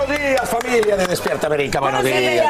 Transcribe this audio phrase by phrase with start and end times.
[0.00, 1.78] Buenos días, familia de Despierta América.
[1.78, 2.46] Buenos días.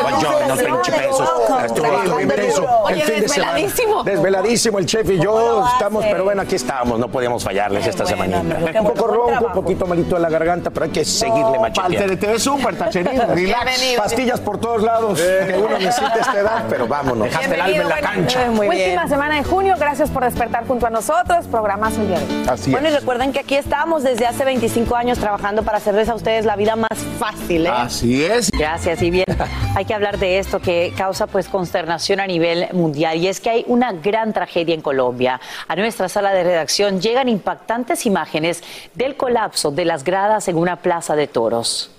[0.00, 1.30] Buongiorno, principesos.
[1.66, 3.52] Estuvo intenso el fin de semana.
[3.54, 4.04] desveladísimo.
[4.04, 6.98] Desveladísimo el chef y ¿Cómo lo yo estamos, pero bueno, aquí estamos.
[6.98, 8.40] No podíamos fallarles esta semanita.
[8.80, 12.18] Un poco ronco, un poquito malito de la garganta, pero hay que seguirle macheteando.
[12.18, 13.20] Te ves súper, tacherín.
[13.28, 13.94] Relax.
[13.98, 17.28] Pastillas por todos lados que uno necesita esta edad, pero vámonos.
[17.28, 18.50] Dejaste el alma en la cancha.
[18.50, 21.44] Muy Última semana de junio, gracias por despertar junto a nosotros.
[21.50, 22.20] Programazo el día.
[22.48, 23.00] Así Bueno, y es.
[23.00, 26.76] recuerden que aquí estamos desde hace 25 años trabajando para hacerles a ustedes la vida
[26.76, 27.70] más fácil, ¿eh?
[27.72, 28.50] Así es.
[28.50, 29.26] Gracias y bien.
[29.76, 33.50] Hay que hablar de esto que causa pues consternación a nivel mundial y es que
[33.50, 35.40] hay una gran tragedia en Colombia.
[35.66, 38.62] A nuestra sala de redacción llegan impactantes imágenes
[38.94, 41.90] del colapso de las gradas en una plaza de toros.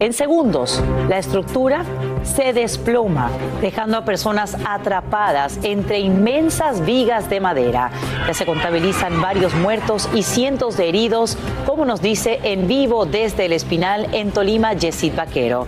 [0.00, 1.84] En segundos, la estructura
[2.22, 7.90] se desploma, dejando a personas atrapadas entre inmensas vigas de madera.
[8.24, 13.46] Ya se contabilizan varios muertos y cientos de heridos, como nos dice en vivo desde
[13.46, 15.66] el Espinal en Tolima, Yesid Vaquero.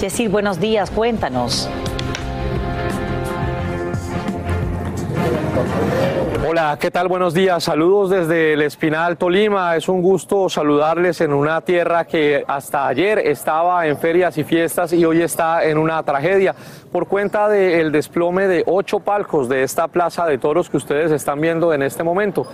[0.00, 1.68] Yesid, buenos días, cuéntanos.
[6.44, 7.06] Hola, ¿qué tal?
[7.06, 7.62] Buenos días.
[7.62, 9.76] Saludos desde el Espinal Tolima.
[9.76, 14.92] Es un gusto saludarles en una tierra que hasta ayer estaba en ferias y fiestas
[14.92, 16.52] y hoy está en una tragedia
[16.90, 21.40] por cuenta del desplome de ocho palcos de esta plaza de toros que ustedes están
[21.40, 22.44] viendo en este momento.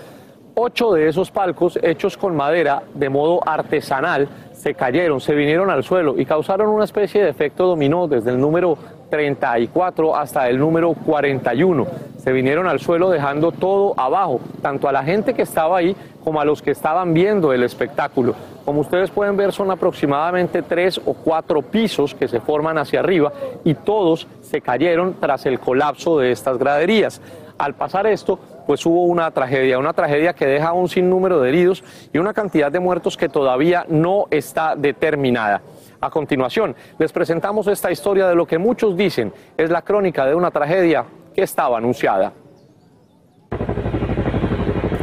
[0.61, 5.85] Ocho de esos palcos hechos con madera de modo artesanal se cayeron, se vinieron al
[5.85, 8.77] suelo y causaron una especie de efecto dominó desde el número
[9.09, 11.87] 34 hasta el número 41.
[12.17, 16.41] Se vinieron al suelo dejando todo abajo, tanto a la gente que estaba ahí como
[16.41, 18.35] a los que estaban viendo el espectáculo.
[18.65, 23.33] Como ustedes pueden ver, son aproximadamente tres o cuatro pisos que se forman hacia arriba
[23.63, 27.21] y todos se cayeron tras el colapso de estas graderías.
[27.59, 31.83] Al pasar esto, pues hubo una tragedia, una tragedia que deja un sinnúmero de heridos
[32.13, 35.61] y una cantidad de muertos que todavía no está determinada.
[36.01, 40.37] A continuación, les presentamos esta historia de lo que muchos dicen es la crónica de
[40.37, 41.05] una tragedia
[41.35, 42.33] que estaba anunciada.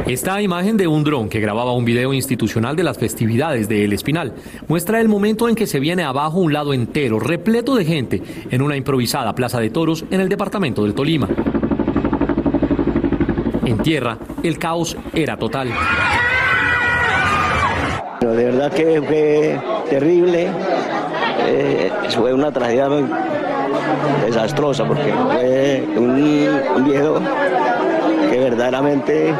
[0.06, 3.92] Esta imagen de un dron que grababa un video institucional de las festividades de El
[3.92, 4.32] Espinal
[4.68, 8.62] muestra el momento en que se viene abajo un lado entero, repleto de gente, en
[8.62, 11.28] una improvisada plaza de toros en el departamento del Tolima.
[13.66, 15.72] En tierra, el caos era total.
[18.20, 19.60] Pero de verdad que fue
[19.90, 20.48] terrible.
[21.48, 22.88] Eh, fue una tragedia
[24.24, 27.20] desastrosa porque fue un, un viejo
[28.30, 29.34] que verdaderamente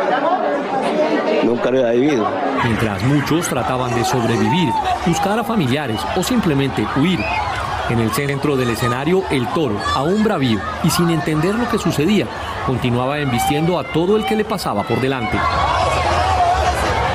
[1.45, 2.27] nunca lo había vivido.
[2.65, 4.71] Mientras muchos trataban de sobrevivir,
[5.07, 7.21] buscar a familiares o simplemente huir.
[7.89, 12.27] En el centro del escenario, el toro, aún bravío y sin entender lo que sucedía,
[12.67, 15.39] continuaba embistiendo a todo el que le pasaba por delante.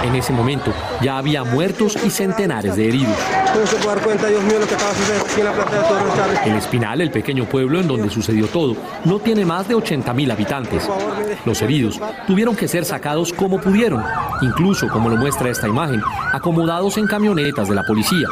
[0.03, 3.15] En ese momento ya había muertos y centenares de heridos.
[3.53, 6.51] No se puede dar cuenta, Dios mío, lo que acaba de suceder aquí en.
[6.51, 10.89] El Espinal, el pequeño pueblo en donde sucedió todo, no tiene más de 80.000 habitantes.
[11.45, 14.03] Los heridos tuvieron que ser sacados como pudieron,
[14.41, 16.01] incluso como lo muestra esta imagen,
[16.31, 18.27] acomodados en camionetas de la policía.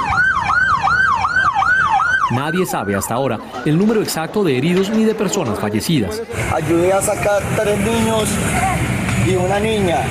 [2.31, 6.21] Nadie sabe hasta ahora el número exacto de heridos ni de personas fallecidas.
[6.53, 8.29] Ayudé a sacar tres niños
[9.27, 10.01] y una niña,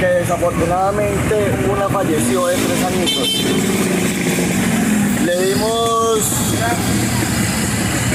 [0.00, 3.28] que desafortunadamente una falleció de tres añitos.
[5.24, 6.18] Le dimos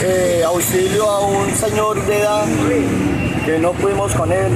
[0.03, 2.45] eh, auxilio a un señor de edad
[3.45, 4.51] que no pudimos con él.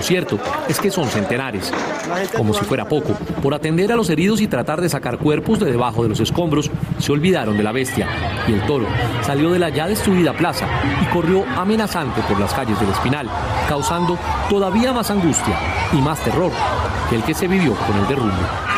[0.00, 1.70] Lo cierto es que son centenares.
[2.34, 3.12] Como si fuera poco,
[3.42, 6.70] por atender a los heridos y tratar de sacar cuerpos de debajo de los escombros,
[6.98, 8.08] se olvidaron de la bestia.
[8.48, 8.86] Y el toro
[9.20, 10.66] salió de la ya destruida plaza
[11.02, 13.28] y corrió amenazante por las calles del Espinal,
[13.68, 14.18] causando
[14.48, 15.58] todavía más angustia
[15.92, 16.50] y más terror
[17.10, 18.69] que el que se vivió con el derrumbe.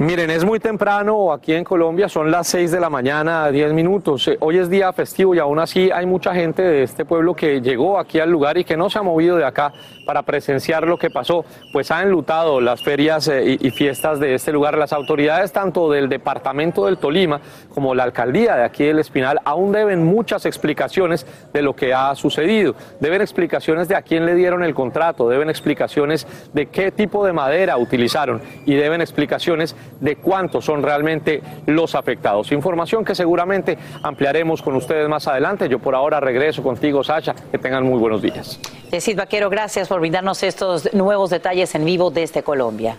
[0.00, 4.28] Miren, es muy temprano aquí en Colombia, son las 6 de la mañana, 10 minutos.
[4.28, 7.60] Eh, Hoy es día festivo y aún así hay mucha gente de este pueblo que
[7.60, 9.72] llegó aquí al lugar y que no se ha movido de acá
[10.06, 14.36] para presenciar lo que pasó, pues ha enlutado las ferias eh, y, y fiestas de
[14.36, 14.78] este lugar.
[14.78, 17.40] Las autoridades tanto del departamento del Tolima
[17.74, 22.14] como la alcaldía de aquí del Espinal aún deben muchas explicaciones de lo que ha
[22.14, 22.76] sucedido.
[23.00, 27.32] Deben explicaciones de a quién le dieron el contrato, deben explicaciones de qué tipo de
[27.32, 32.52] madera utilizaron y deben explicaciones de cuántos son realmente los afectados.
[32.52, 35.68] Información que seguramente ampliaremos con ustedes más adelante.
[35.68, 37.34] Yo por ahora regreso contigo, Sasha.
[37.50, 38.60] Que tengan muy buenos días.
[38.90, 42.98] Yesid Vaquero, gracias por brindarnos estos nuevos detalles en vivo desde Colombia.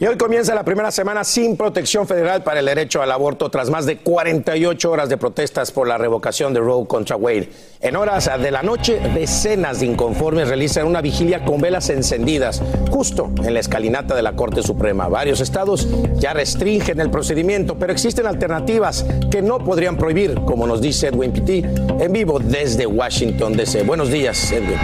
[0.00, 3.68] Y hoy comienza la primera semana sin protección federal para el derecho al aborto tras
[3.68, 7.50] más de 48 horas de protestas por la revocación de Roe contra Wade.
[7.82, 13.30] En horas de la noche, decenas de inconformes realizan una vigilia con velas encendidas justo
[13.44, 15.06] en la escalinata de la Corte Suprema.
[15.06, 20.80] Varios estados ya restringen el procedimiento, pero existen alternativas que no podrían prohibir, como nos
[20.80, 21.62] dice Edwin Pitti
[21.98, 23.82] en vivo desde Washington DC.
[23.82, 24.78] Buenos días, Edwin.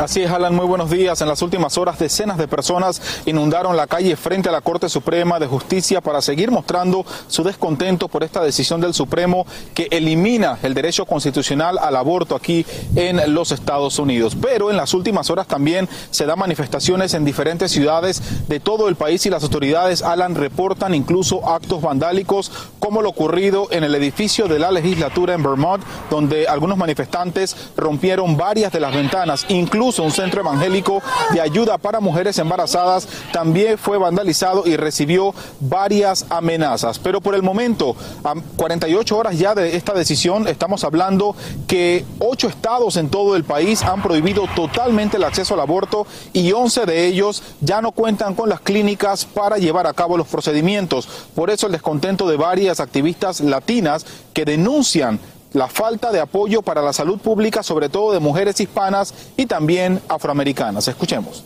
[0.00, 1.20] Así es, Alan, muy buenos días.
[1.20, 5.38] En las últimas horas, decenas de personas inundaron la calle frente a la Corte Suprema
[5.38, 10.72] de Justicia para seguir mostrando su descontento por esta decisión del Supremo que elimina el
[10.72, 12.64] derecho constitucional al aborto aquí
[12.96, 14.38] en los Estados Unidos.
[14.40, 18.96] Pero en las últimas horas también se dan manifestaciones en diferentes ciudades de todo el
[18.96, 24.48] país y las autoridades, Alan, reportan incluso actos vandálicos como lo ocurrido en el edificio
[24.48, 30.10] de la legislatura en Vermont, donde algunos manifestantes rompieron varias de las ventanas, incluso un
[30.10, 31.02] centro evangélico
[31.32, 36.98] de ayuda para mujeres embarazadas también fue vandalizado y recibió varias amenazas.
[36.98, 41.34] Pero por el momento, a 48 horas ya de esta decisión, estamos hablando
[41.66, 46.52] que ocho estados en todo el país han prohibido totalmente el acceso al aborto y
[46.52, 51.08] 11 de ellos ya no cuentan con las clínicas para llevar a cabo los procedimientos.
[51.34, 55.20] Por eso el descontento de varias activistas latinas que denuncian
[55.52, 60.00] la falta de apoyo para la salud pública, sobre todo de mujeres hispanas y también
[60.08, 60.88] afroamericanas.
[60.88, 61.44] Escuchemos.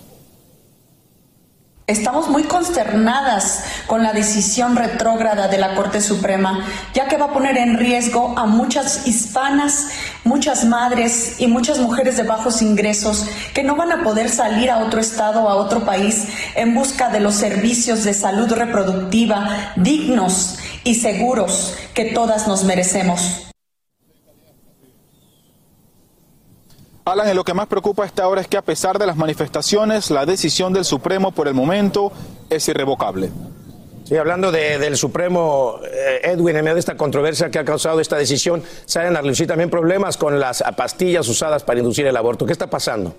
[1.87, 6.65] Estamos muy consternadas con la decisión retrógrada de la Corte Suprema,
[6.95, 9.89] ya que va a poner en riesgo a muchas hispanas,
[10.25, 14.79] muchas madres y muchas mujeres de bajos ingresos que no van a poder salir a
[14.79, 20.95] otro estado a otro país en busca de los servicios de salud reproductiva dignos y
[20.95, 23.44] seguros que todas nos merecemos.
[27.07, 30.11] Alan, lo que más preocupa a esta hora es que a pesar de las manifestaciones,
[30.11, 32.11] la decisión del Supremo por el momento
[32.49, 33.31] es irrevocable.
[34.05, 38.01] Sí, hablando de- del Supremo, eh, Edwin, en medio de esta controversia que ha causado
[38.01, 42.47] esta decisión, salen a relucir también problemas con las pastillas usadas para inducir el aborto.
[42.47, 43.15] ¿Qué está pasando?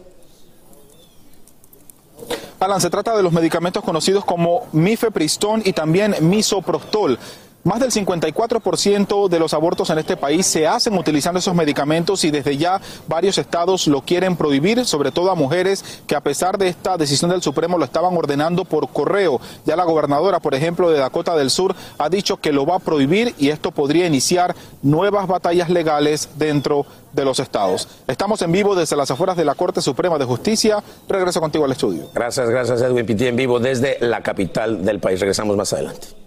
[2.59, 7.19] Alan, se trata de los medicamentos conocidos como mifepristón y también misoprostol.
[7.65, 12.29] Más del 54% de los abortos en este país se hacen utilizando esos medicamentos y
[12.29, 16.67] desde ya varios estados lo quieren prohibir, sobre todo a mujeres que a pesar de
[16.67, 19.41] esta decisión del Supremo lo estaban ordenando por correo.
[19.65, 22.79] Ya la gobernadora, por ejemplo, de Dakota del Sur ha dicho que lo va a
[22.79, 27.87] prohibir y esto podría iniciar nuevas batallas legales dentro de los estados.
[28.05, 30.83] Estamos en vivo desde las afueras de la Corte Suprema de Justicia.
[31.09, 32.09] Regreso contigo al estudio.
[32.13, 35.19] Gracias, gracias Edwin Pitti en vivo desde la capital del país.
[35.19, 36.24] Regresamos más adelante.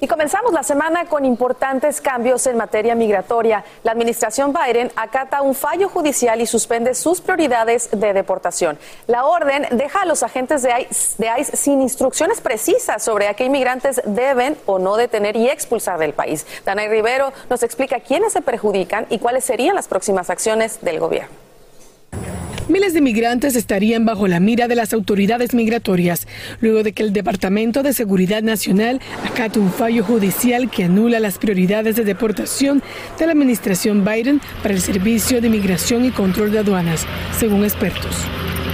[0.00, 3.64] Y comenzamos la semana con importantes cambios en materia migratoria.
[3.84, 8.76] La administración Biden acata un fallo judicial y suspende sus prioridades de deportación.
[9.06, 10.74] La orden deja a los agentes de
[11.38, 16.12] ICE, sin instrucciones precisas sobre a qué inmigrantes deben o no detener y expulsar del
[16.12, 16.44] país.
[16.64, 21.43] Danay Rivero nos explica quiénes se perjudican y cuáles serían las próximas acciones del gobierno.
[22.66, 26.26] Miles de migrantes estarían bajo la mira de las autoridades migratorias
[26.60, 31.36] luego de que el Departamento de Seguridad Nacional acate un fallo judicial que anula las
[31.36, 32.82] prioridades de deportación
[33.18, 37.06] de la administración Biden para el Servicio de Migración y Control de Aduanas,
[37.38, 38.16] según expertos.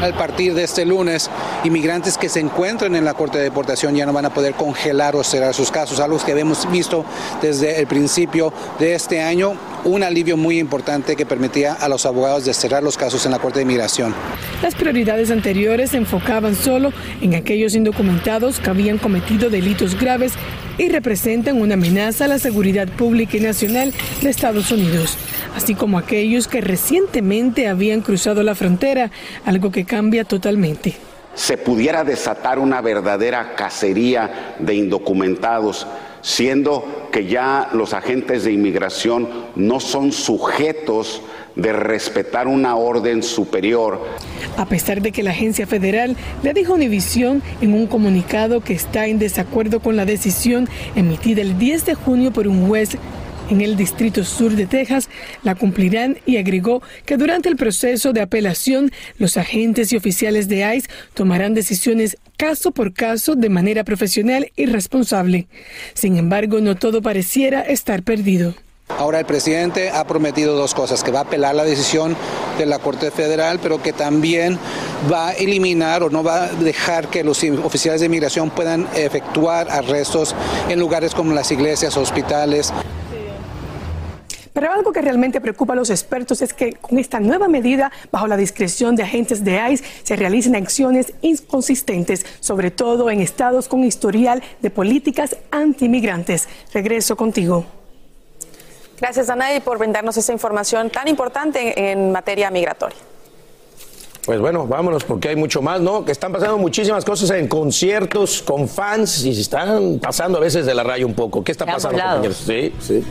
[0.00, 1.28] A partir de este lunes,
[1.64, 5.14] inmigrantes que se encuentren en la Corte de Deportación ya no van a poder congelar
[5.16, 7.04] o cerrar sus casos, algo que hemos visto
[7.42, 12.44] desde el principio de este año, un alivio muy importante que permitía a los abogados
[12.44, 14.14] de cerrar los casos en la Corte de Inmigración.
[14.62, 20.32] Las prioridades anteriores se enfocaban solo en aquellos indocumentados que habían cometido delitos graves
[20.78, 25.16] y representan una amenaza a la seguridad pública y nacional de Estados Unidos,
[25.54, 29.10] así como aquellos que recientemente habían cruzado la frontera,
[29.44, 30.94] algo que cambia totalmente.
[31.34, 35.86] se pudiera desatar una verdadera cacería de indocumentados,
[36.22, 41.22] siendo que ya los agentes de inmigración no son sujetos
[41.56, 44.00] de respetar una orden superior.
[44.56, 48.72] A pesar de que la agencia federal le dijo a Univisión en un comunicado que
[48.72, 52.96] está en desacuerdo con la decisión emitida el 10 de junio por un juez
[53.50, 55.08] en el Distrito Sur de Texas
[55.42, 60.76] la cumplirán y agregó que durante el proceso de apelación los agentes y oficiales de
[60.76, 65.46] ICE tomarán decisiones caso por caso de manera profesional y responsable.
[65.92, 68.54] Sin embargo, no todo pareciera estar perdido.
[68.88, 72.16] Ahora el presidente ha prometido dos cosas, que va a apelar la decisión
[72.56, 74.58] de la Corte Federal, pero que también
[75.12, 79.70] va a eliminar o no va a dejar que los oficiales de inmigración puedan efectuar
[79.70, 80.34] arrestos
[80.70, 82.72] en lugares como las iglesias, hospitales.
[84.52, 88.26] Pero algo que realmente preocupa a los expertos es que con esta nueva medida, bajo
[88.26, 93.84] la discreción de agentes de ICE, se realicen acciones inconsistentes, sobre todo en estados con
[93.84, 96.48] historial de políticas antimigrantes.
[96.72, 97.64] Regreso contigo.
[99.00, 102.98] Gracias, Anaí, por brindarnos esa información tan importante en materia migratoria.
[104.26, 106.04] Pues bueno, vámonos porque hay mucho más, ¿no?
[106.04, 110.66] Que están pasando muchísimas cosas en conciertos con fans y se están pasando a veces
[110.66, 111.42] de la raya un poco.
[111.42, 112.42] ¿Qué está pasando, compañeros?
[112.46, 113.02] Sí, sí.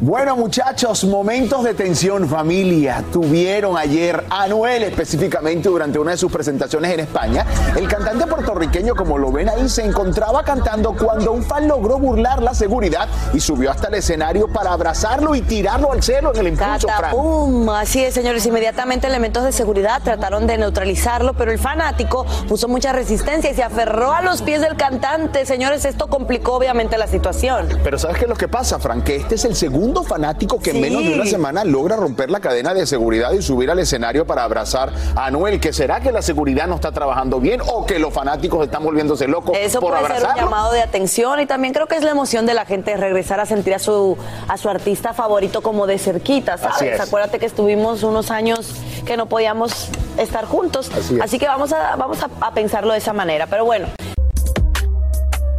[0.00, 3.02] Bueno, muchachos, momentos de tensión, familia.
[3.12, 7.44] Tuvieron ayer Anuel, específicamente durante una de sus presentaciones en España.
[7.76, 12.40] El cantante puertorriqueño, como lo ven ahí, se encontraba cantando cuando un fan logró burlar
[12.40, 16.48] la seguridad y subió hasta el escenario para abrazarlo y tirarlo al cielo en el
[16.52, 16.86] impulso.
[17.10, 17.68] ¡Pum!
[17.70, 18.46] Así es, señores.
[18.46, 23.64] Inmediatamente elementos de seguridad trataron de neutralizarlo, pero el fanático puso mucha resistencia y se
[23.64, 25.44] aferró a los pies del cantante.
[25.44, 27.66] Señores, esto complicó obviamente la situación.
[27.82, 29.02] Pero ¿sabes qué es lo que pasa, Frank?
[29.02, 32.40] Que este es el segundo fanático que en menos de una semana logra romper la
[32.40, 35.60] cadena de seguridad y subir al escenario para abrazar a Anuel.
[35.60, 39.26] ¿Que será que la seguridad no está trabajando bien o que los fanáticos están volviéndose
[39.28, 40.34] locos Eso por puede abrazarlo?
[40.34, 42.96] ser un llamado de atención y también creo que es la emoción de la gente
[42.96, 44.16] regresar a sentir a su
[44.46, 47.00] a su artista favorito como de cerquita, ¿sabes?
[47.00, 51.40] Acuérdate que estuvimos unos años que no podíamos estar juntos, Así es.
[51.40, 53.86] que vamos a vamos a, a pensarlo de esa manera, pero bueno.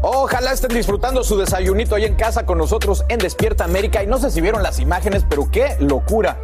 [0.02, 4.02] Ojalá estén disfrutando su desayunito ahí en casa con nosotros en Despierta América.
[4.02, 6.38] Y no sé si vieron las imágenes, pero qué locura.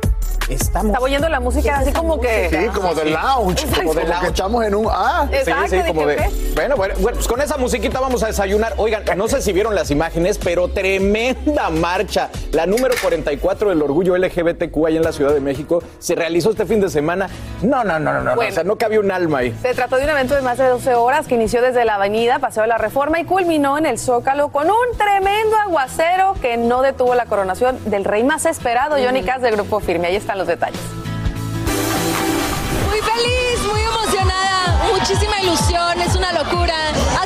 [0.50, 0.88] Estamos.
[0.88, 2.50] Estaba oyendo la música así como que.
[2.50, 4.28] Sí, como de lounge, como de lounge.
[4.28, 4.88] Estamos en un.
[4.92, 6.18] Ah, Sí, sí, como de.
[6.54, 8.74] Bueno, bueno, bueno, pues con esa musiquita vamos a desayunar.
[8.78, 12.30] Oigan, no sé si vieron las imágenes, pero tremenda marcha.
[12.52, 16.66] La número 44 del orgullo LGBTQ ahí en la Ciudad de México se realizó este
[16.66, 17.28] fin de semana.
[17.62, 18.36] No, no, no, no, no.
[18.36, 18.52] Bueno.
[18.52, 19.56] O sea, no cabía un alma ahí.
[19.62, 22.40] Se trató de un evento de más de 12 horas que inició desde la avenida
[22.40, 26.82] Paseo de la Reforma y culminó en el Zócalo con un tremendo aguacero que no
[26.84, 30.15] detuvo la coronación del rey más esperado, Johnny Cass del Grupo Firme.
[30.16, 30.80] Ahí están los detalles.
[32.88, 36.74] Muy feliz, muy emocionada, muchísima ilusión, es una locura.
[37.22, 37.26] ¡A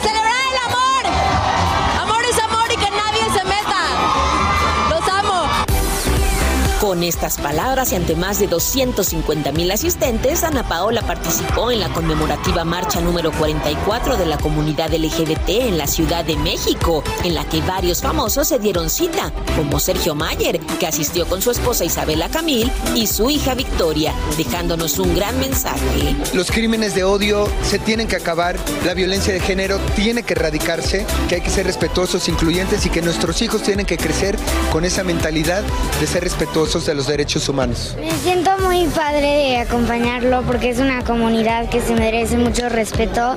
[6.79, 11.89] Con estas palabras y ante más de 250 mil asistentes, Ana Paola participó en la
[11.89, 17.43] conmemorativa marcha número 44 de la comunidad LGBT en la Ciudad de México, en la
[17.43, 22.29] que varios famosos se dieron cita, como Sergio Mayer, que asistió con su esposa Isabela
[22.29, 26.15] Camil y su hija Victoria, dejándonos un gran mensaje.
[26.33, 28.55] Los crímenes de odio se tienen que acabar,
[28.85, 33.01] la violencia de género tiene que erradicarse, que hay que ser respetuosos, incluyentes y que
[33.01, 34.39] nuestros hijos tienen que crecer
[34.71, 35.61] con esa mentalidad
[35.99, 37.95] de ser respetuosos de los derechos humanos.
[37.99, 43.35] Me siento muy padre de acompañarlo porque es una comunidad que se merece mucho respeto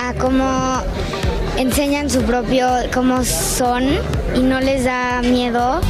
[0.00, 0.80] a cómo
[1.58, 3.84] enseñan su propio, cómo son
[4.34, 5.82] y no les da miedo.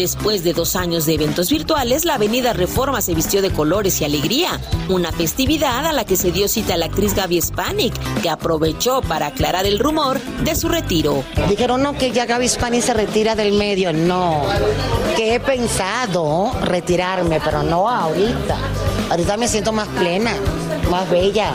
[0.00, 4.06] Después de dos años de eventos virtuales, la Avenida Reforma se vistió de colores y
[4.06, 7.92] alegría, una festividad a la que se dio cita la actriz Gaby Spanik,
[8.22, 11.22] que aprovechó para aclarar el rumor de su retiro.
[11.50, 13.92] Dijeron, no, que ya Gaby Spani se retira del medio.
[13.92, 14.40] No,
[15.18, 18.56] que he pensado retirarme, pero no ahorita.
[19.10, 20.32] Ahorita me siento más plena,
[20.90, 21.52] más bella.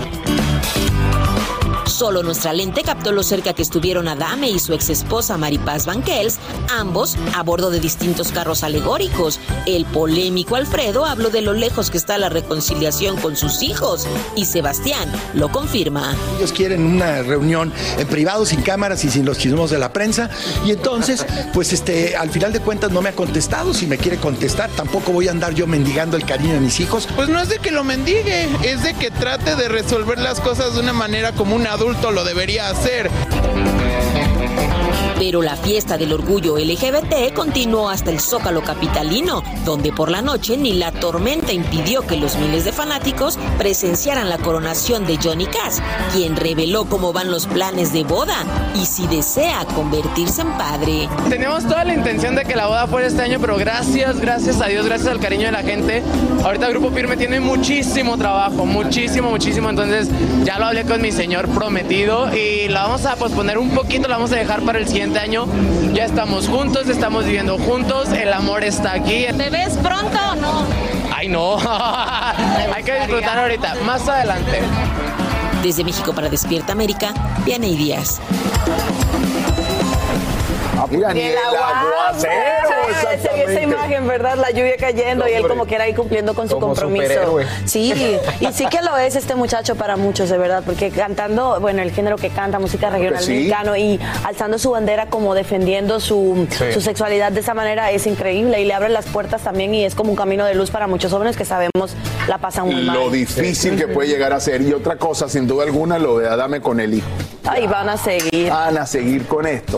[1.95, 6.39] Solo nuestra lente captó lo cerca que estuvieron Adame y su ex esposa Maripaz Banquels,
[6.77, 9.39] ambos a bordo de distintos carros alegóricos.
[9.65, 14.43] El polémico Alfredo habló de lo lejos que está la reconciliación con sus hijos y
[14.43, 16.13] Sebastián lo confirma.
[16.37, 20.29] Ellos quieren una reunión en privado, sin cámaras y sin los chismos de la prensa.
[20.65, 23.73] Y entonces, pues este, al final de cuentas no me ha contestado.
[23.73, 27.07] Si me quiere contestar, tampoco voy a andar yo mendigando el cariño de mis hijos.
[27.15, 30.73] Pues no es de que lo mendigue, es de que trate de resolver las cosas
[30.73, 33.11] de una manera como un adulto lo debería hacer.
[35.17, 40.57] Pero la fiesta del orgullo LGBT continuó hasta el Zócalo Capitalino, donde por la noche
[40.57, 45.79] ni la tormenta impidió que los miles de fanáticos presenciaran la coronación de Johnny Cash,
[46.13, 48.35] quien reveló cómo van los planes de boda
[48.75, 51.09] y si desea convertirse en padre.
[51.29, 54.67] Tenemos toda la intención de que la boda fuera este año, pero gracias, gracias a
[54.67, 56.03] Dios, gracias al cariño de la gente.
[56.43, 59.69] Ahorita Grupo Firme tiene muchísimo trabajo, muchísimo, muchísimo.
[59.69, 60.09] Entonces
[60.43, 64.15] ya lo hablé con mi señor prometido y la vamos a posponer un poquito, la
[64.17, 65.45] vamos a dejar para el siguiente año.
[65.93, 69.25] Ya estamos juntos, estamos viviendo juntos, el amor está aquí.
[69.37, 70.65] ¿Te ves pronto o no?
[71.13, 71.57] Ay, no.
[72.73, 74.61] Hay que disfrutar ahorita, más adelante.
[75.61, 77.13] Desde México para Despierta América,
[77.45, 78.19] Vianey Díaz.
[80.77, 82.74] Ah, mira, ni el aguacero.
[83.21, 84.35] Se vio esa imagen, ¿verdad?
[84.35, 87.39] La lluvia cayendo y él como que era ahí cumpliendo con su compromiso.
[87.65, 87.93] Sí,
[88.39, 91.91] y sí que lo es este muchacho para muchos, de verdad, porque cantando, bueno, el
[91.91, 93.31] género que canta, música regional sí.
[93.33, 96.71] mexicano y alzando su bandera como defendiendo su, Sí.
[96.73, 99.95] su sexualidad de esa manera es increíble y le abre las puertas también y es
[99.95, 101.95] como un camino de luz para muchos jóvenes que sabemos
[102.27, 102.97] la pasan muy mal.
[102.97, 104.61] Lo difícil que puede llegar a ser.
[104.61, 107.07] Y otra cosa, sin duda alguna, lo de Adame con el hijo.
[107.45, 108.49] Ahí van a seguir.
[108.49, 109.77] Van a seguir con esto.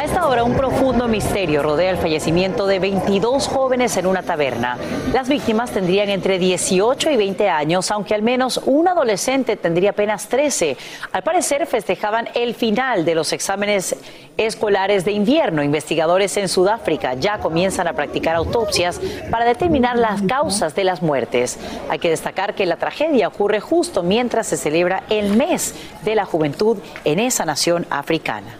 [0.00, 4.78] A esta hora un profundo misterio rodea el fallecimiento de 22 jóvenes en una taberna.
[5.12, 10.26] Las víctimas tendrían entre 18 y 20 años, aunque al menos un adolescente tendría apenas
[10.28, 10.78] 13.
[11.12, 13.94] Al parecer festejaban el final de los exámenes
[14.38, 15.62] escolares de invierno.
[15.62, 18.98] Investigadores en Sudáfrica ya comienzan a practicar autopsias
[19.30, 21.58] para determinar las causas de las muertes.
[21.90, 25.74] Hay que destacar que la tragedia ocurre justo mientras se celebra el mes
[26.06, 28.59] de la juventud en esa nación africana.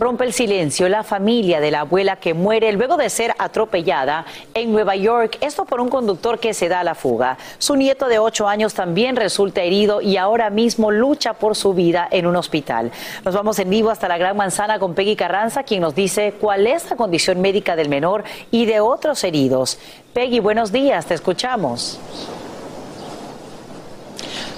[0.00, 4.72] Rompe el silencio la familia de la abuela que muere luego de ser atropellada en
[4.72, 7.36] Nueva York, esto por un conductor que se da a la fuga.
[7.58, 12.08] Su nieto de 8 años también resulta herido y ahora mismo lucha por su vida
[12.10, 12.90] en un hospital.
[13.26, 16.66] Nos vamos en vivo hasta la Gran Manzana con Peggy Carranza, quien nos dice cuál
[16.66, 19.78] es la condición médica del menor y de otros heridos.
[20.14, 22.00] Peggy, buenos días, te escuchamos.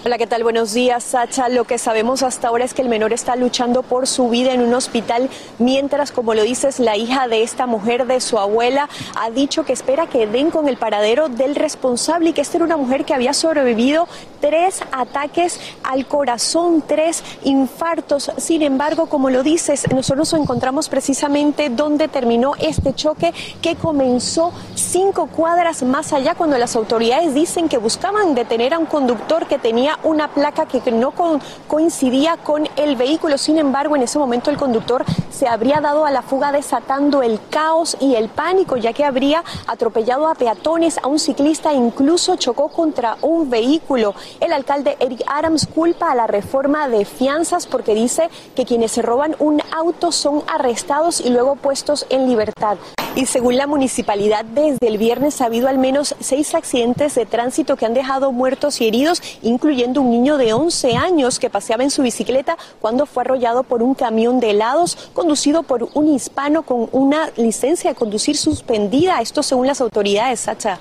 [0.05, 0.43] Hola, ¿qué tal?
[0.43, 1.49] Buenos días, Sacha.
[1.49, 4.61] Lo que sabemos hasta ahora es que el menor está luchando por su vida en
[4.61, 9.31] un hospital, mientras, como lo dices, la hija de esta mujer, de su abuela, ha
[9.31, 12.77] dicho que espera que den con el paradero del responsable y que esta era una
[12.77, 14.09] mujer que había sobrevivido
[14.41, 18.33] tres ataques al corazón, tres infartos.
[18.39, 24.53] Sin embargo, como lo dices, nosotros nos encontramos precisamente donde terminó este choque que comenzó
[24.75, 29.59] cinco cuadras más allá cuando las autoridades dicen que buscaban detener a un conductor que
[29.59, 33.39] tenía una placa que no co- coincidía con el vehículo.
[33.39, 37.41] Sin embargo, en ese momento el conductor se habría dado a la fuga desatando el
[37.51, 42.37] caos y el pánico, ya que habría atropellado a peatones, a un ciclista e incluso
[42.37, 44.15] chocó contra un vehículo.
[44.41, 49.03] El alcalde Eric Adams culpa a la reforma de fianzas porque dice que quienes se
[49.03, 52.77] roban un auto son arrestados y luego puestos en libertad.
[53.15, 57.77] Y según la municipalidad, desde el viernes ha habido al menos seis accidentes de tránsito
[57.77, 61.91] que han dejado muertos y heridos, incluyendo un niño de 11 años que paseaba en
[61.91, 66.89] su bicicleta cuando fue arrollado por un camión de helados conducido por un hispano con
[66.93, 69.21] una licencia de conducir suspendida.
[69.21, 70.79] Esto según las autoridades, Sacha.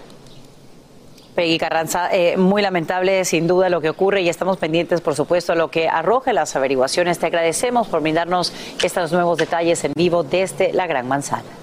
[1.36, 5.54] Peggy Carranza, eh, muy lamentable sin duda lo que ocurre y estamos pendientes, por supuesto,
[5.54, 7.20] a lo que arroje las averiguaciones.
[7.20, 11.61] Te agradecemos por brindarnos estos nuevos detalles en vivo desde la Gran Manzana.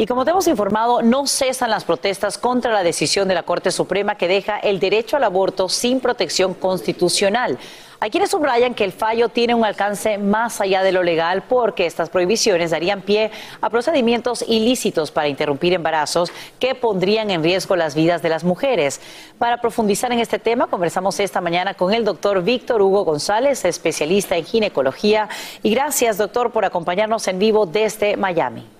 [0.00, 3.70] Y como te hemos informado, no cesan las protestas contra la decisión de la Corte
[3.70, 7.58] Suprema que deja el derecho al aborto sin protección constitucional.
[8.00, 11.84] Hay quienes subrayan que el fallo tiene un alcance más allá de lo legal porque
[11.84, 17.94] estas prohibiciones darían pie a procedimientos ilícitos para interrumpir embarazos que pondrían en riesgo las
[17.94, 19.02] vidas de las mujeres.
[19.36, 24.34] Para profundizar en este tema, conversamos esta mañana con el doctor Víctor Hugo González, especialista
[24.38, 25.28] en ginecología.
[25.62, 28.79] Y gracias, doctor, por acompañarnos en vivo desde Miami.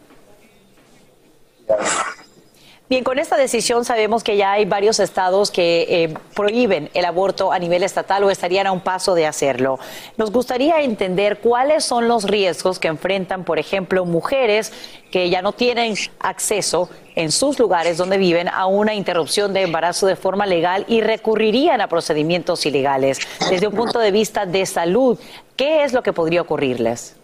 [2.90, 7.52] Bien, con esta decisión sabemos que ya hay varios estados que eh, prohíben el aborto
[7.52, 9.78] a nivel estatal o estarían a un paso de hacerlo.
[10.16, 14.72] Nos gustaría entender cuáles son los riesgos que enfrentan, por ejemplo, mujeres
[15.12, 20.08] que ya no tienen acceso en sus lugares donde viven a una interrupción de embarazo
[20.08, 23.20] de forma legal y recurrirían a procedimientos ilegales.
[23.48, 25.16] Desde un punto de vista de salud,
[25.54, 27.19] ¿qué es lo que podría ocurrirles?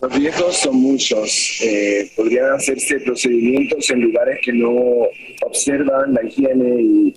[0.00, 1.60] Los riesgos son muchos.
[1.62, 5.06] Eh, podrían hacerse procedimientos en lugares que no
[5.46, 7.14] observan la higiene y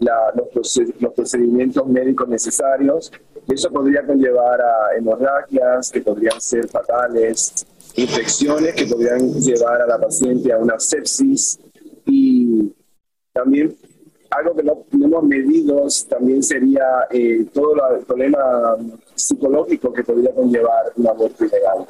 [0.00, 3.12] los, procedimientos médicos necesarios.
[3.48, 9.98] eso podría conllevar a hemorragias que podrían ser fatales, infecciones que podrían llevar a la
[9.98, 11.58] paciente a una sepsis
[12.04, 12.72] y
[13.32, 13.74] también
[14.30, 18.76] algo que no, hemos medido también sería eh, todo el problema
[19.14, 21.86] psicológico que podría conllevar un aborto ilegal.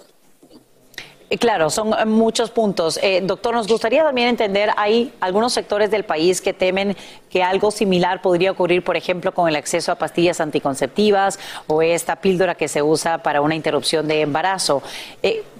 [1.28, 2.98] Eh, claro, son eh, muchos puntos.
[3.02, 6.96] Eh, doctor, nos gustaría también entender, hay algunos sectores del país que temen
[7.30, 12.16] que algo similar podría ocurrir, por ejemplo, con el acceso a pastillas anticonceptivas o esta
[12.16, 14.82] píldora que se usa para una interrupción de embarazo.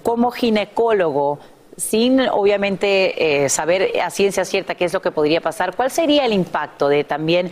[0.03, 1.39] como ginecólogo,
[1.77, 6.33] sin obviamente saber a ciencia cierta qué es lo que podría pasar, ¿cuál sería el
[6.33, 7.51] impacto de también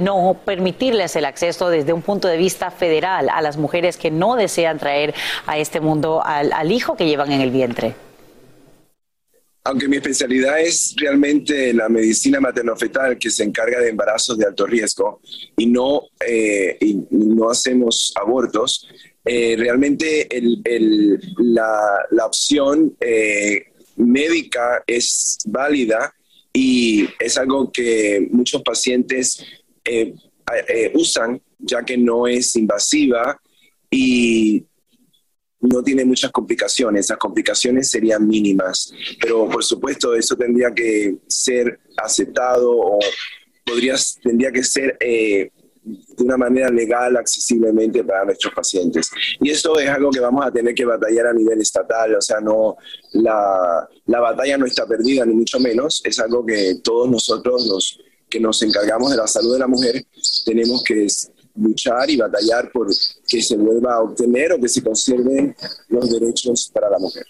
[0.00, 4.36] no permitirles el acceso desde un punto de vista federal a las mujeres que no
[4.36, 5.14] desean traer
[5.46, 7.94] a este mundo al, hijo que llevan en el vientre?
[9.66, 14.66] aunque mi especialidad es realmente la medicina materno-fetal que se encarga de embarazos de alto
[14.66, 15.22] riesgo
[15.56, 16.76] y no, eh,
[17.08, 18.86] no hacemos abortos,
[19.24, 20.28] eh, realmente
[21.38, 26.14] la, opción eh, médica es válida
[26.52, 29.42] y es algo que muchos pacientes
[29.84, 30.14] eh,
[30.92, 33.40] usan, ya que no es invasiva
[33.90, 34.62] y
[35.60, 37.08] no tiene muchas complicaciones.
[37.08, 42.98] Las complicaciones serían mínimas, pero por supuesto eso tendría que ser aceptado o
[43.64, 44.98] podrías, tendría que ser
[45.84, 49.10] de una manera legal, accesiblemente para nuestros pacientes.
[49.40, 52.40] Y esto es algo que vamos a tener que batallar a nivel estatal, o sea,
[52.40, 52.76] no
[53.12, 57.98] la, la batalla no está perdida, ni mucho menos, es algo que todos nosotros nos
[58.28, 60.04] que nos encargamos de la salud de la mujer,
[60.44, 61.06] tenemos que
[61.56, 62.88] luchar y batallar por
[63.28, 65.54] que se vuelva a obtener o que se conserven
[65.88, 67.24] los derechos para la mujer.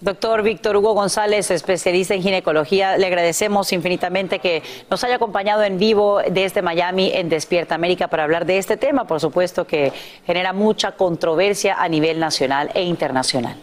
[0.00, 5.76] Doctor Víctor Hugo González, especialista en ginecología, le agradecemos infinitamente que nos haya acompañado en
[5.76, 9.92] vivo desde Miami en Despierta América para hablar de este tema, por supuesto que
[10.24, 13.56] genera mucha controversia a nivel nacional e internacional.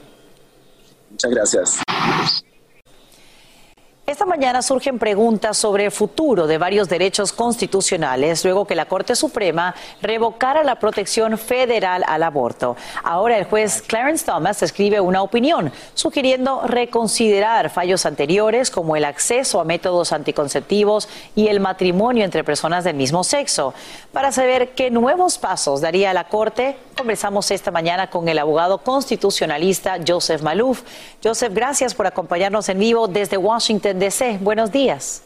[1.09, 1.84] Muchas gracias.
[4.07, 9.15] Esta mañana surgen preguntas sobre el futuro de varios derechos constitucionales luego que la Corte
[9.15, 12.77] Suprema revocara la protección federal al aborto.
[13.03, 19.59] Ahora el juez Clarence Thomas escribe una opinión sugiriendo reconsiderar fallos anteriores como el acceso
[19.59, 23.73] a métodos anticonceptivos y el matrimonio entre personas del mismo sexo.
[24.13, 29.97] Para saber qué nuevos pasos daría la Corte, conversamos esta mañana con el abogado constitucionalista
[30.07, 30.83] Joseph Malouf.
[31.23, 33.94] Joseph, gracias por acompañarnos en vivo desde Washington.
[33.99, 34.39] DC.
[34.41, 35.23] Buenos días.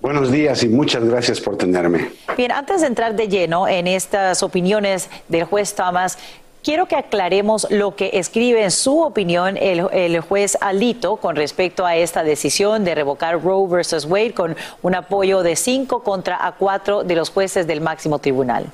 [0.00, 2.10] Buenos días y muchas gracias por tenerme.
[2.36, 6.16] Bien, antes de entrar de lleno en estas opiniones del juez Thomas,
[6.62, 11.96] quiero que aclaremos lo que escribe en su opinión el, juez Alito con respecto a
[11.96, 17.04] esta decisión de revocar Roe versus Wade con un apoyo de cinco contra a cuatro
[17.04, 18.66] de los jueces del máximo tribunal.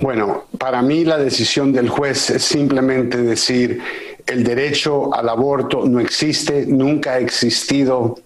[0.00, 3.80] Bueno, para mí la decisión del juez es simplemente decir
[4.26, 8.18] el derecho al aborto no existe, nunca ha existido.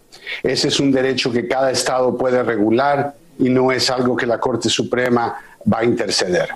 [0.43, 4.39] Ese es un derecho que cada estado puede regular y no es algo que la
[4.39, 5.37] Corte Suprema
[5.73, 6.51] va a interceder.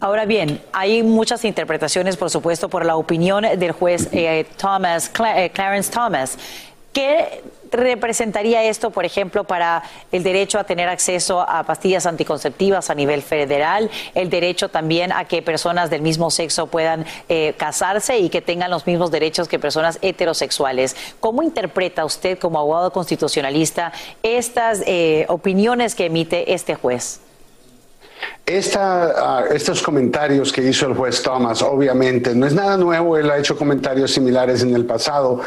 [0.00, 5.50] Ahora bien, hay muchas interpretaciones, por supuesto, por la opinión del juez eh, Thomas, eh,
[5.52, 6.38] Clarence Thomas.
[6.92, 12.94] ¿Qué representaría esto, por ejemplo, para el derecho a tener acceso a pastillas anticonceptivas a
[12.94, 18.28] nivel federal, el derecho también a que personas del mismo sexo puedan eh, casarse y
[18.28, 20.96] que tengan los mismos derechos que personas heterosexuales?
[21.20, 27.20] ¿Cómo interpreta usted como abogado constitucionalista estas eh, opiniones que emite este juez?
[28.48, 33.30] Esta, ah, estos comentarios que hizo el juez Thomas, obviamente, no es nada nuevo, él
[33.30, 35.40] ha hecho comentarios similares en el pasado,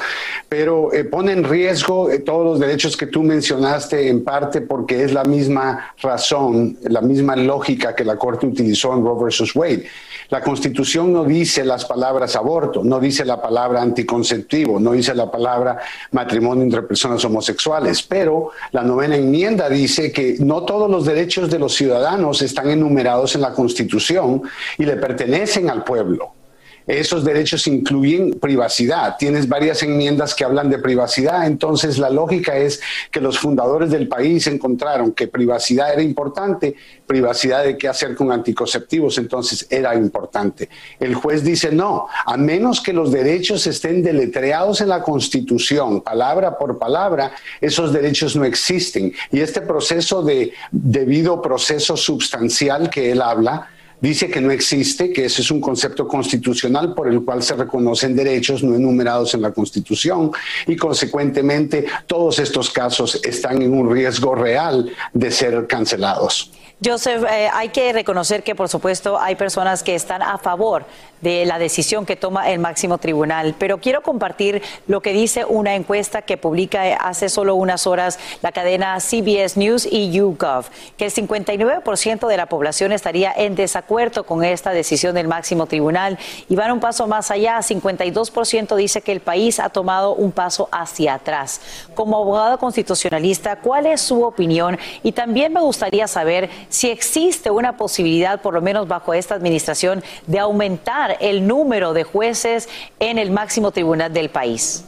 [0.48, 5.04] pero eh, pone en riesgo eh, todos los derechos que tú mencionaste, en parte porque
[5.04, 9.86] es la misma razón, la misma lógica que la Corte utilizó en Roe versus Wade.
[10.30, 15.30] La Constitución no dice las palabras aborto, no dice la palabra anticonceptivo, no dice la
[15.30, 15.80] palabra
[16.12, 21.60] matrimonio entre personas homosexuales, pero la novena enmienda dice que no todos los derechos de
[21.60, 24.42] los ciudadanos están enumerados en la Constitución
[24.78, 26.41] y le pertenecen al pueblo.
[26.88, 29.16] Esos derechos incluyen privacidad.
[29.18, 34.08] Tienes varias enmiendas que hablan de privacidad, entonces la lógica es que los fundadores del
[34.08, 40.70] país encontraron que privacidad era importante, privacidad de qué hacer con anticonceptivos, entonces era importante.
[41.00, 46.58] El juez dice no, a menos que los derechos estén deletreados en la Constitución, palabra
[46.58, 49.14] por palabra, esos derechos no existen.
[49.32, 53.71] Y este proceso de debido proceso sustancial que él habla,
[54.02, 58.16] dice que no existe, que ese es un concepto constitucional por el cual se reconocen
[58.16, 60.32] derechos no enumerados en la Constitución
[60.68, 66.52] y consecuentemente todos estos casos están en un riesgo real de ser cancelados.
[66.84, 70.86] Joseph, eh, hay que reconocer que, por supuesto, hay personas que están a favor
[71.22, 75.76] de la decisión que toma el máximo tribunal, pero quiero compartir lo que dice una
[75.76, 80.66] encuesta que publica hace solo unas horas la cadena CBS News y YouGov,
[80.98, 86.18] que el 59% de la población estaría en desacuerdo con esta decisión del máximo tribunal
[86.50, 87.58] y van un paso más allá.
[87.60, 91.62] 52% dice que el país ha tomado un paso hacia atrás.
[91.96, 94.78] Como abogado constitucionalista, ¿cuál es su opinión?
[95.04, 100.04] Y también me gustaría saber si existe una posibilidad, por lo menos bajo esta administración,
[100.28, 102.70] de aumentar el número de jueces
[103.00, 104.86] en el máximo tribunal del país.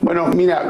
[0.00, 0.64] Bueno, mira,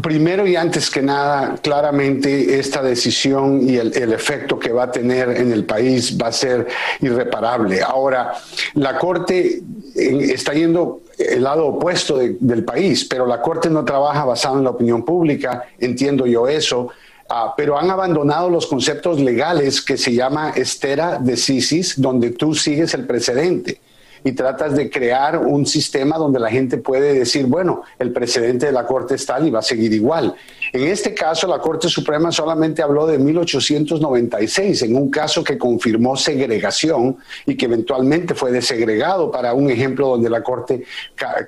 [0.00, 5.30] primero y antes que nada, claramente esta decisión y el, efecto que va a tener
[5.30, 6.68] en el país va a ser
[7.00, 7.82] irreparable.
[7.82, 8.34] Ahora,
[8.74, 9.60] la Corte
[9.94, 14.70] está yendo el lado opuesto del país, pero la Corte no trabaja basado en la
[14.70, 16.90] opinión pública, entiendo yo eso.
[17.28, 22.94] Ah, pero han abandonado los conceptos legales que se llama estera decisis, donde tú sigues
[22.94, 23.80] el precedente
[24.24, 28.72] y tratas de crear un sistema donde la gente puede decir, bueno, el precedente de
[28.72, 30.34] la Corte es tal y va a seguir igual.
[30.72, 36.16] En este caso, la Corte Suprema solamente habló de 1896, en un caso que confirmó
[36.16, 40.84] segregación y que eventualmente fue desegregado para un ejemplo donde la Corte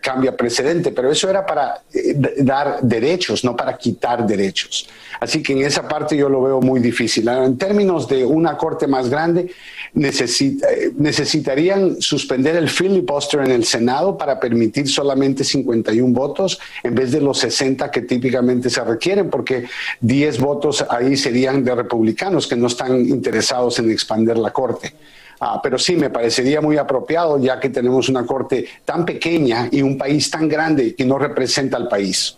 [0.02, 4.88] cambia precedente, pero eso era para eh, dar derechos, no para quitar derechos.
[5.20, 7.28] Así que en esa parte yo lo veo muy difícil.
[7.28, 9.50] En términos de una Corte más grande,
[9.94, 17.12] eh, necesitarían suspender el filibuster en el Senado para permitir solamente 51 votos en vez
[17.12, 19.66] de los 60 que típicamente se requieren, porque
[20.00, 24.92] 10 votos ahí serían de republicanos que no están interesados en expandir la Corte.
[25.40, 29.82] Ah, pero sí, me parecería muy apropiado ya que tenemos una corte tan pequeña y
[29.82, 32.36] un país tan grande que no representa al país.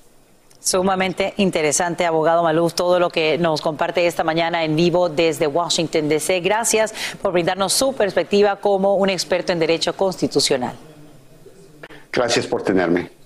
[0.61, 6.09] Sumamente interesante, abogado Maluf, todo lo que nos comparte esta mañana en vivo desde Washington,
[6.09, 6.41] D.C.
[6.41, 10.75] Gracias por brindarnos su perspectiva como un experto en derecho constitucional.
[12.13, 13.20] Gracias por tenerme.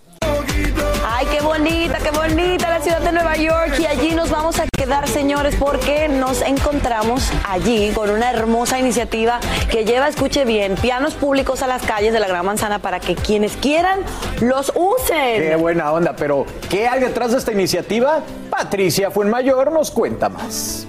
[1.24, 3.78] Ay, qué bonita, qué bonita la ciudad de Nueva York.
[3.78, 9.40] Y allí nos vamos a quedar, señores, porque nos encontramos allí con una hermosa iniciativa
[9.70, 13.14] que lleva, escuche bien, pianos públicos a las calles de la Gran Manzana para que
[13.14, 14.00] quienes quieran
[14.42, 15.40] los usen.
[15.40, 18.20] Qué buena onda, pero ¿qué hay detrás de esta iniciativa?
[18.50, 20.86] Patricia Fuenmayor nos cuenta más.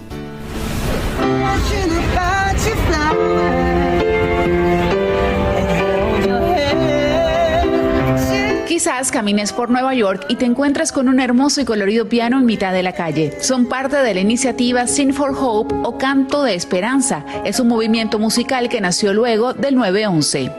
[8.76, 12.46] Quizás camines por Nueva York y te encuentres con un hermoso y colorido piano en
[12.46, 13.32] mitad de la calle.
[13.40, 17.24] Son parte de la iniciativa Sing for Hope o Canto de Esperanza.
[17.46, 20.54] Es un movimiento musical que nació luego del 9-11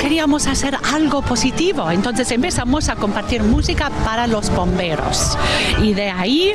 [0.00, 1.90] queríamos hacer algo positivo.
[1.90, 5.36] Entonces empezamos a compartir música para los bomberos.
[5.82, 6.54] Y de ahí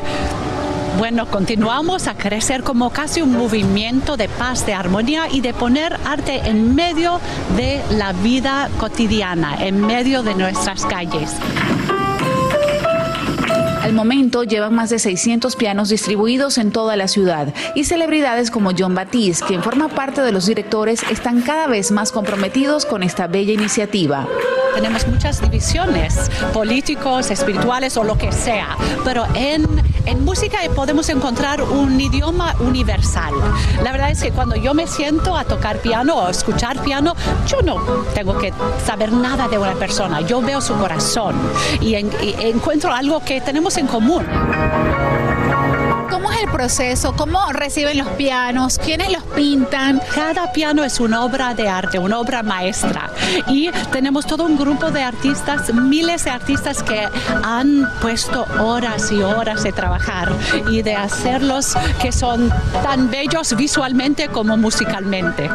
[0.98, 5.98] bueno, continuamos a crecer como casi un movimiento de paz, de armonía y de poner
[6.06, 7.20] arte en medio
[7.56, 11.36] de la vida cotidiana, en medio de nuestras calles.
[13.82, 18.72] Al momento llevan más de 600 pianos distribuidos en toda la ciudad y celebridades como
[18.78, 23.28] John Batiste, quien forma parte de los directores, están cada vez más comprometidos con esta
[23.28, 24.28] bella iniciativa.
[24.76, 29.68] Tenemos muchas divisiones políticos, espirituales o lo que sea, pero en,
[30.06, 33.34] en música podemos encontrar un idioma universal.
[33.84, 37.16] La verdad es que cuando yo me siento a tocar piano o escuchar piano,
[37.48, 37.76] yo no
[38.14, 38.54] tengo que
[38.86, 41.36] saber nada de una persona, yo veo su corazón
[41.80, 44.26] y encuentro algo que tenemos en común.
[46.12, 47.16] ¿Cómo es el proceso?
[47.16, 48.78] ¿Cómo reciben los pianos?
[48.78, 50.02] ¿Quiénes los pintan?
[50.14, 53.10] Cada piano es una obra de arte, una obra maestra.
[53.48, 57.08] Y tenemos todo un grupo de artistas, miles de artistas que
[57.44, 60.34] han puesto horas y horas de trabajar
[60.70, 62.52] y de hacerlos que son
[62.84, 65.50] tan bellos visualmente como musicalmente.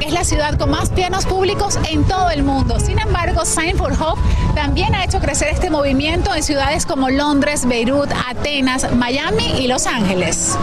[0.00, 2.80] Es la ciudad con más pianos públicos en todo el mundo.
[2.80, 4.20] Sin embargo, Sign for Hope
[4.54, 9.86] también ha hecho crecer este movimiento en ciudades como Londres, Beirut, Atenas, Miami y Los
[9.86, 10.56] Ángeles.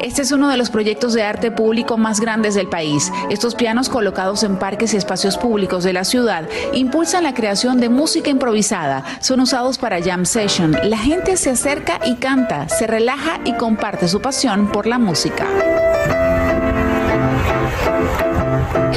[0.00, 3.12] Este es uno de los proyectos de arte público más grandes del país.
[3.30, 7.88] Estos pianos colocados en parques y espacios públicos de la ciudad impulsan la creación de
[7.88, 9.02] música improvisada.
[9.20, 10.76] Son usados para jam session.
[10.84, 15.46] La gente se acerca y canta, se relaja y comparte su pasión por la música.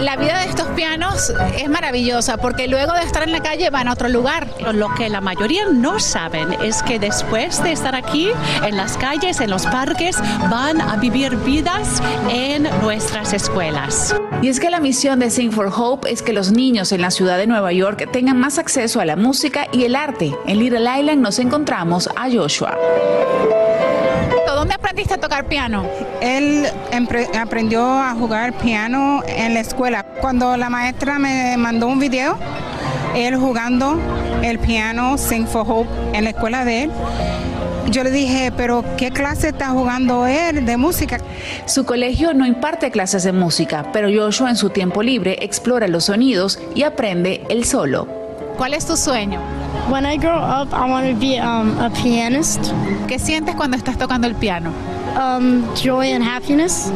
[0.02, 3.88] La vida de estos pianos es maravillosa porque luego de estar en la calle van
[3.88, 4.48] a otro lugar.
[4.74, 8.32] Lo que la mayoría no saben es que después de estar aquí,
[8.66, 10.18] en las calles, en los parques,
[10.50, 14.16] van a vivir vidas en nuestras escuelas.
[14.42, 17.12] Y es que la misión de Sing for Hope es que los niños en la
[17.12, 20.36] ciudad de Nueva York tengan más acceso a la música y el arte.
[20.48, 22.76] En Little Island nos encontramos a Joshua.
[24.92, 25.86] ¿Dónde aprendiste a tocar piano?
[26.20, 26.68] Él
[27.40, 30.04] aprendió a jugar piano en la escuela.
[30.04, 32.38] Cuando la maestra me mandó un video,
[33.16, 33.98] él jugando
[34.44, 36.92] el piano Sing for Hope en la escuela de él,
[37.90, 41.20] yo le dije, pero ¿qué clase está jugando él de música?
[41.68, 46.04] Su colegio no imparte clases de música, pero Joshua en su tiempo libre explora los
[46.04, 48.10] sonidos y aprende él solo.
[48.58, 49.40] ¿Cuál es tu sueño?
[49.90, 52.72] When I grow up, I want to be um, a pianist.
[53.08, 54.72] ¿Qué sientes cuando estás tocando el piano?
[55.18, 56.92] Um, joy and happiness.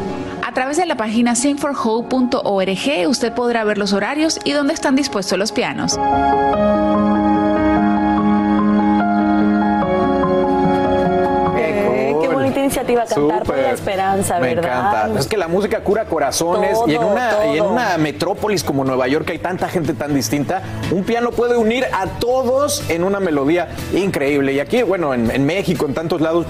[0.45, 5.37] A través de la página singforhope.org usted podrá ver los horarios y dónde están dispuestos
[5.37, 5.97] los pianos.
[12.93, 14.89] Iniciativa cantar por la esperanza, Me ¿verdad?
[14.89, 15.19] encanta.
[15.19, 17.69] Es que la música cura corazones y en Todo, una, y en todo.
[17.71, 22.05] una metrópolis como Nueva York hay tanta gente tan distinta, un piano puede unir a
[22.19, 24.53] todos en una melodía increíble.
[24.53, 26.45] Y aquí, bueno, en, en México, en tantos lados.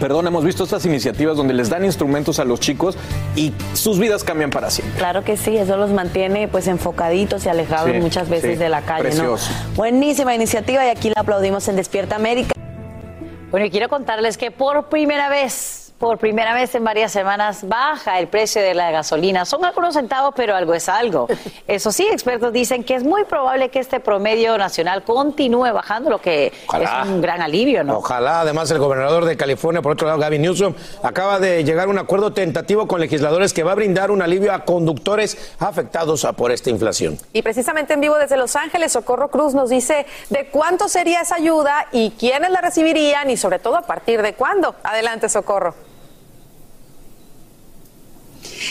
[0.00, 2.98] Perdón, hemos visto estas iniciativas donde les dan instrumentos a los chicos
[3.34, 4.98] y sus vidas cambian para siempre.
[4.98, 8.68] Claro que sí, eso los mantiene pues enfocaditos y alejados Sí, muchas veces sí, de
[8.68, 9.50] la calle, precioso.
[9.50, 9.74] ¿no?
[9.76, 12.52] Buenísima iniciativa y aquí la aplaudimos en Despierta América.
[13.50, 18.20] Bueno, y quiero contarles que por primera vez, por primera vez en varias semanas, baja
[18.20, 19.44] el precio de la gasolina.
[19.44, 21.26] Son algunos centavos, pero algo es algo.
[21.66, 26.20] Eso sí, expertos dicen que es muy probable que este promedio nacional continúe bajando, lo
[26.20, 27.02] que Ojalá.
[27.02, 27.98] es un gran alivio, ¿no?
[27.98, 31.90] Ojalá, además, el gobernador de California, por otro lado, Gavin Newsom, acaba de llegar a
[31.90, 36.52] un acuerdo tentativo con legisladores que va a brindar un alivio a conductores afectados por
[36.52, 37.18] esta inflación.
[37.32, 41.34] Y precisamente en vivo desde Los Ángeles, Socorro Cruz nos dice de cuánto sería esa
[41.34, 44.76] ayuda y quiénes la recibirían y sobre todo a partir de cuándo.
[44.84, 45.87] Adelante, Socorro.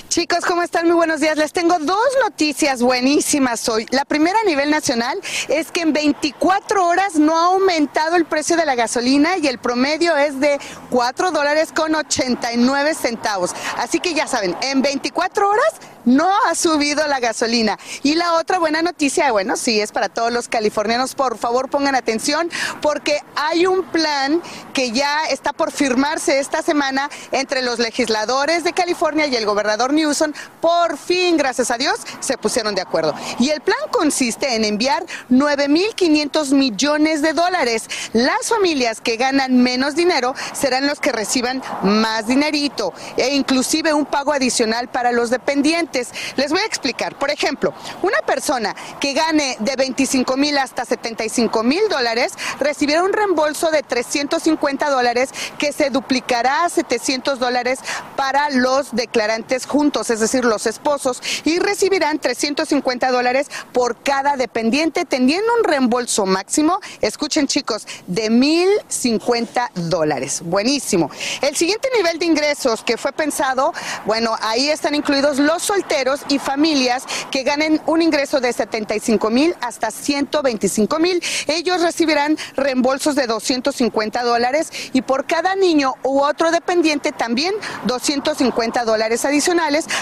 [0.10, 0.86] Chicos, ¿cómo están?
[0.88, 1.38] Muy buenos días.
[1.38, 3.86] Les tengo dos noticias buenísimas hoy.
[3.92, 8.58] La primera a nivel nacional es que en 24 horas no ha aumentado el precio
[8.58, 13.52] de la gasolina y el promedio es de 4 dólares con 89 centavos.
[13.78, 15.74] Así que ya saben, en 24 horas
[16.04, 17.78] no ha subido la gasolina.
[18.04, 21.16] Y la otra buena noticia, bueno, sí, es para todos los californianos.
[21.16, 22.50] Por favor, pongan atención
[22.82, 24.42] porque hay un plan
[24.74, 29.77] que ya está por firmarse esta semana entre los legisladores de California y el gobernador
[29.78, 30.34] Newsom.
[30.60, 33.14] Por fin, gracias a Dios, se pusieron de acuerdo.
[33.40, 37.88] Y el plan consiste en enviar 9.500 millones de dólares.
[38.14, 44.06] Las familias que ganan menos dinero serán los que reciban más dinerito e inclusive un
[44.06, 46.10] pago adicional para los dependientes.
[46.36, 47.18] Les voy a explicar.
[47.18, 53.14] Por ejemplo, una persona que gane de 25 mil hasta 75 mil dólares recibirá un
[53.14, 57.80] reembolso de 350 dólares que se duplicará a 700 dólares
[58.16, 65.06] para los declarantes juntos, es decir, los esposos, y recibirán 350 dólares por cada dependiente,
[65.06, 70.42] teniendo un reembolso máximo, escuchen chicos, de 1.050 dólares.
[70.44, 71.12] Buenísimo.
[71.42, 73.74] El siguiente nivel de ingresos que fue pensado,
[74.06, 79.56] bueno, ahí están incluidos los solteros y familias que ganen un ingreso de 75 mil
[79.62, 81.22] hasta 125 mil.
[81.48, 87.54] Ellos recibirán reembolsos de 250 dólares y por cada niño u otro dependiente también
[87.86, 89.57] 250 dólares adicionales,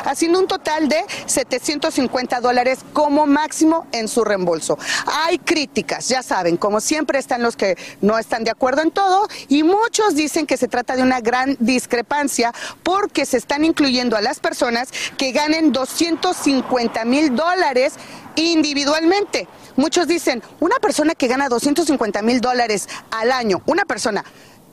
[0.06, 4.78] haciendo un total de 750 dólares como máximo en su reembolso.
[5.06, 9.28] Hay críticas, ya saben, como siempre están los que no están de acuerdo en todo
[9.48, 12.54] y muchos dicen que se trata de una gran discrepancia
[12.84, 17.94] porque se están incluyendo a las personas que ganen 250 mil dólares
[18.36, 19.48] individualmente.
[19.76, 24.24] Muchos dicen, una persona que gana 250 mil dólares al año, una persona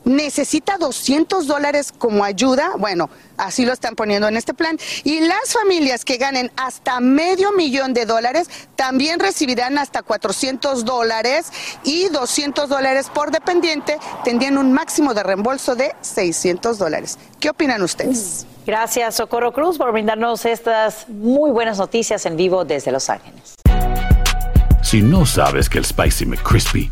[0.05, 4.77] necesita 200 dólares como ayuda, bueno, así lo están poniendo en este plan.
[5.03, 11.51] Y las familias que ganen hasta medio millón de dólares también recibirán hasta 400 dólares
[11.83, 17.17] y 200 dólares por dependiente, tendrían un máximo de reembolso de 600 dólares.
[17.39, 18.45] ¿Qué opinan ustedes?
[18.65, 23.55] Gracias, Socorro Cruz, por brindarnos estas muy buenas noticias en vivo desde Los Ángeles.
[24.81, 26.91] Si no sabes que el Spicy McCrispy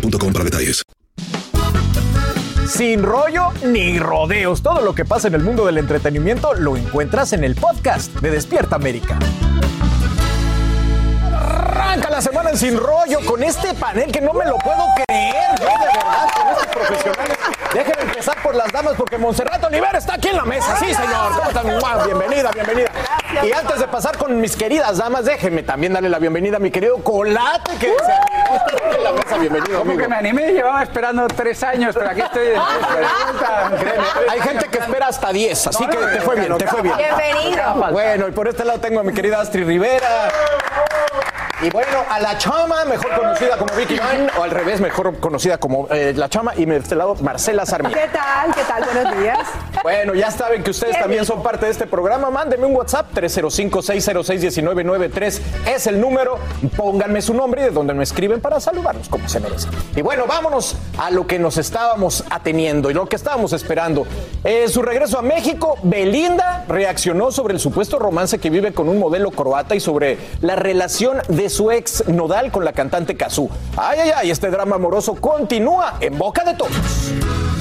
[0.00, 0.82] para detalles.
[2.68, 4.62] Sin rollo ni rodeos.
[4.62, 8.30] Todo lo que pasa en el mundo del entretenimiento lo encuentras en el podcast de
[8.30, 9.18] Despierta América.
[11.92, 15.34] Arranca la semana en Sin Rollo con este panel que no me lo puedo creer.
[15.60, 17.38] Yo de verdad, con estos profesionales.
[17.74, 20.74] Déjenme empezar por las damas porque Monserrat Oliver está aquí en la mesa.
[20.78, 21.36] Sí, señor.
[21.36, 21.66] ¿Cómo están?
[21.66, 22.90] Mua, Bienvenida, bienvenida.
[23.42, 26.70] Y antes de pasar con mis queridas damas, déjenme también darle la bienvenida a mi
[26.70, 29.36] querido Colate que se animó en la mesa.
[29.36, 30.02] Bienvenido, Como amigo.
[30.02, 32.46] que me animé, llevaba esperando tres años, pero aquí estoy.
[32.46, 32.60] de-
[33.78, 36.94] Créeme, hay gente que espera hasta 10, así que te fue bien, te fue bien.
[36.96, 37.74] Bienvenido.
[37.92, 40.30] Bueno, y por este lado tengo a mi querida Astrid Rivera.
[41.62, 45.58] Y bueno, a la chama, mejor conocida como Vicky Van, o al revés, mejor conocida
[45.58, 48.00] como eh, la chama, y de este lado, Marcela Sarmiento.
[48.00, 48.52] ¿Qué tal?
[48.52, 48.84] ¿Qué tal?
[48.84, 49.38] Buenos días.
[49.84, 52.30] Bueno, ya saben que ustedes también son parte de este programa.
[52.30, 55.40] Mándenme un WhatsApp, 305-606-1993
[55.72, 56.36] es el número.
[56.76, 59.68] Pónganme su nombre y de donde me escriben para saludarnos como se merece.
[59.94, 64.04] Y bueno, vámonos a lo que nos estábamos ateniendo y lo que estábamos esperando.
[64.42, 68.98] Eh, su regreso a México, Belinda reaccionó sobre el supuesto romance que vive con un
[68.98, 73.48] modelo croata y sobre la relación de su ex Nodal con la cantante Kazú.
[73.76, 77.51] Ay, ay, ay, este drama amoroso continúa en boca de todos.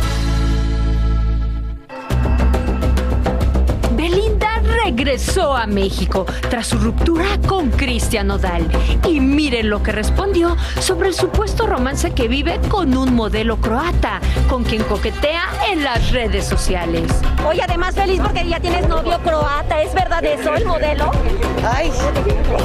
[4.01, 4.49] Belinda
[4.83, 8.67] regresó a México tras su ruptura con Cristian Nodal.
[9.07, 14.19] Y miren lo que respondió sobre el supuesto romance que vive con un modelo croata,
[14.49, 17.11] con quien coquetea en las redes sociales.
[17.47, 21.11] Oye, además feliz porque ya tienes novio croata, ¿es verdad eso, el modelo?
[21.63, 21.91] Ay,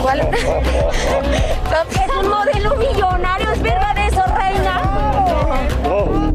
[0.01, 0.21] ¿cuál?
[0.31, 6.26] es un modelo millonario, ¿es verdad eso, reina?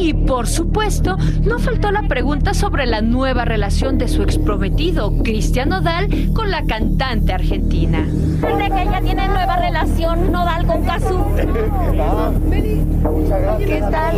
[0.00, 5.68] Y por supuesto, no faltó la pregunta sobre la nueva relación de su exprometido, Cristian
[5.68, 8.06] Nodal, con la cantante argentina.
[8.06, 11.22] Dice que ella tiene nueva relación nodal con Kazu.
[13.58, 14.16] ¿Qué tal?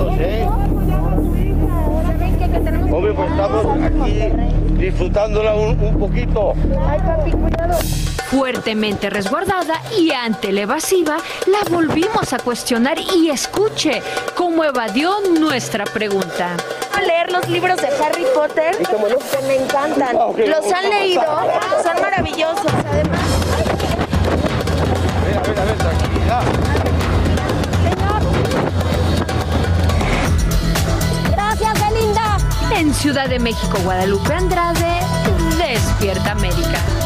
[2.93, 4.21] Obvio, pues estamos aquí
[4.79, 6.53] disfrutándola un, un poquito.
[6.87, 7.79] Ay, papi, cuidado.
[8.31, 11.17] Fuertemente resguardada y ante la evasiva,
[11.47, 14.03] la volvimos a cuestionar y escuche
[14.37, 16.57] cómo evadió nuestra pregunta.
[16.97, 20.17] a leer los libros de Harry Potter que me encantan.
[20.19, 21.83] Ah, ok, Los han leído, pasar.
[21.95, 22.73] son maravillosos.
[22.91, 23.21] Además,
[25.21, 26.43] A ver, a ver, a ver, tranquilidad.
[27.83, 28.82] gracias,
[32.83, 35.03] En Ciudad de México, Guadalupe Andrade,
[35.57, 37.02] Despierta América.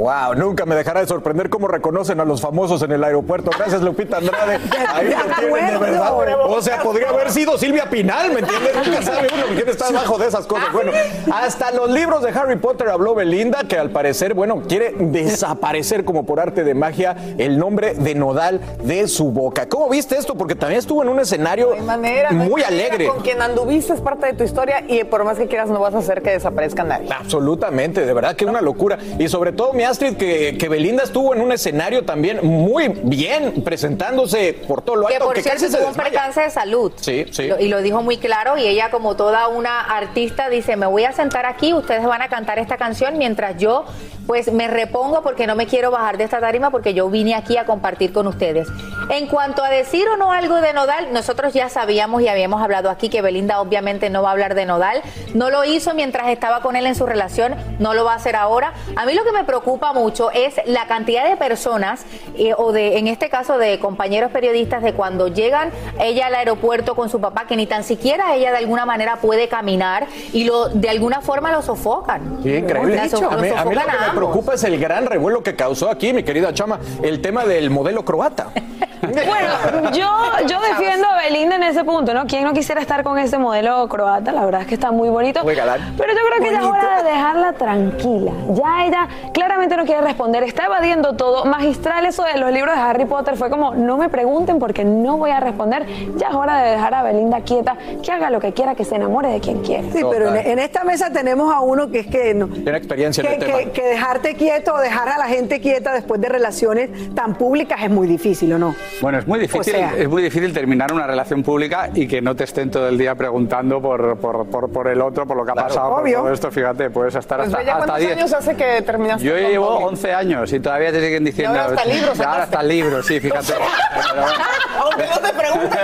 [0.00, 3.50] Wow, nunca me dejará de sorprender cómo reconocen a los famosos en el aeropuerto.
[3.54, 4.54] Gracias, Lupita Andrade.
[4.94, 6.14] Ahí lo tienen, de verdad.
[6.46, 8.76] O sea, podría haber sido Silvia Pinal, ¿me entiendes?
[8.76, 10.72] Nunca sabe uno quién está abajo de esas cosas.
[10.72, 10.92] Bueno,
[11.30, 16.24] hasta los libros de Harry Potter habló Belinda, que al parecer, bueno, quiere desaparecer como
[16.24, 19.68] por arte de magia el nombre de Nodal de su boca.
[19.68, 20.34] ¿Cómo viste esto?
[20.34, 22.68] Porque también estuvo en un escenario manera, no hay muy manera.
[22.86, 23.06] alegre.
[23.06, 25.92] Con quien anduviste es parte de tu historia y por más que quieras no vas
[25.94, 27.12] a hacer que desaparezca nadie.
[27.12, 28.98] Absolutamente, de verdad que una locura.
[29.18, 33.62] Y sobre todo, mi Astrid, que, que Belinda estuvo en un escenario también muy bien,
[33.62, 36.92] presentándose por todo lo Que alto, por que cierto casi se un percance de salud.
[36.96, 37.48] Sí, sí.
[37.48, 41.04] Lo- y lo dijo muy claro y ella como toda una artista dice, me voy
[41.04, 43.84] a sentar aquí, ustedes van a cantar esta canción mientras yo
[44.26, 47.56] pues me repongo porque no me quiero bajar de esta tarima porque yo vine aquí
[47.56, 48.68] a compartir con ustedes.
[49.08, 52.90] En cuanto a decir o no algo de Nodal, nosotros ya sabíamos y habíamos hablado
[52.90, 55.02] aquí que Belinda obviamente no va a hablar de Nodal.
[55.34, 58.36] No lo hizo mientras estaba con él en su relación, no lo va a hacer
[58.36, 58.72] ahora.
[58.94, 62.04] A mí lo que me preocupa mucho es la cantidad de personas
[62.36, 66.94] eh, o de, en este caso, de compañeros periodistas de cuando llegan ella al aeropuerto
[66.94, 70.68] con su papá, que ni tan siquiera ella de alguna manera puede caminar y lo
[70.68, 72.38] de alguna forma lo sofocan.
[72.42, 72.96] Sí, increíble.
[72.96, 75.06] La so- a, mí, lo a mí lo sofocan que me preocupa es el gran
[75.06, 78.48] revuelo que causó aquí, mi querida Chama, el tema del modelo croata.
[79.02, 80.08] Bueno, yo,
[80.46, 82.26] yo defiendo a Belinda en ese punto, ¿no?
[82.26, 84.32] ¿Quién no quisiera estar con ese modelo croata?
[84.32, 85.42] La verdad es que está muy bonito.
[85.42, 85.94] Muy galán.
[85.96, 88.32] Pero yo creo que ya es hora de dejarla tranquila.
[88.50, 91.44] Ya ella claramente no quiere responder, está evadiendo todo.
[91.44, 95.16] Magistral eso de los libros de Harry Potter fue como, no me pregunten porque no
[95.16, 95.86] voy a responder.
[96.16, 98.96] Ya es hora de dejar a Belinda quieta, que haga lo que quiera, que se
[98.96, 99.82] enamore de quien quiera.
[99.92, 103.22] Sí, pero en, en esta mesa tenemos a uno que es que no, Tiene experiencia
[103.24, 103.58] en que, tema.
[103.58, 107.80] que- que dejarte quieto o dejar a la gente quieta después de relaciones tan públicas
[107.82, 108.74] es muy difícil, ¿o no?
[109.00, 112.20] Bueno, es muy difícil, O sea- es muy difícil terminar una relación pública y que
[112.20, 115.44] no te estén todo el día preguntando por, por, por, por el otro, por lo
[115.44, 116.50] que ha pasado, por todo esto.
[116.50, 118.12] Fíjate, puedes estar Pues, hasta, ¿cuántos 10.
[118.12, 119.84] años hace que terminaste Yo llevo Bobby?
[119.84, 121.58] 11 años y todavía te siguen diciendo.
[121.58, 122.56] ahora hasta libros Ya, Ahora sacaste.
[122.56, 123.52] hasta libros, sí, fíjate.
[124.80, 125.78] Aunque no te pregunten,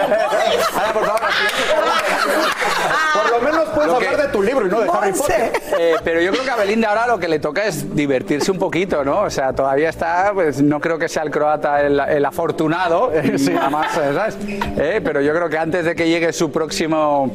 [0.75, 1.21] Ahora, por favor,
[3.15, 5.53] Por lo menos puedes Lo que- hablar de tu libro y no de Harry Potter.
[5.79, 8.59] Eh, pero yo creo que a Belinda ahora lo que le toca es divertirse un
[8.59, 9.23] poquito, ¿no?
[9.23, 12.96] O sea, todavía está, pues no creo que sea el croata el, el afortunado,
[13.37, 14.39] sí, nada más, eh, ¿sabes?
[14.79, 17.31] Eh, pero yo creo que antes de que llegue su próximo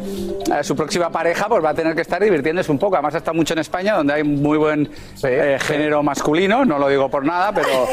[0.51, 2.95] eh, su próxima pareja, pues va a tener que estar divirtiéndose un poco.
[2.95, 4.89] Además está mucho en España, donde hay muy buen
[5.23, 7.67] eh, género masculino, no lo digo por nada, pero...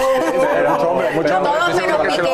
[0.70, 1.52] mucho hombre, mucho hombre.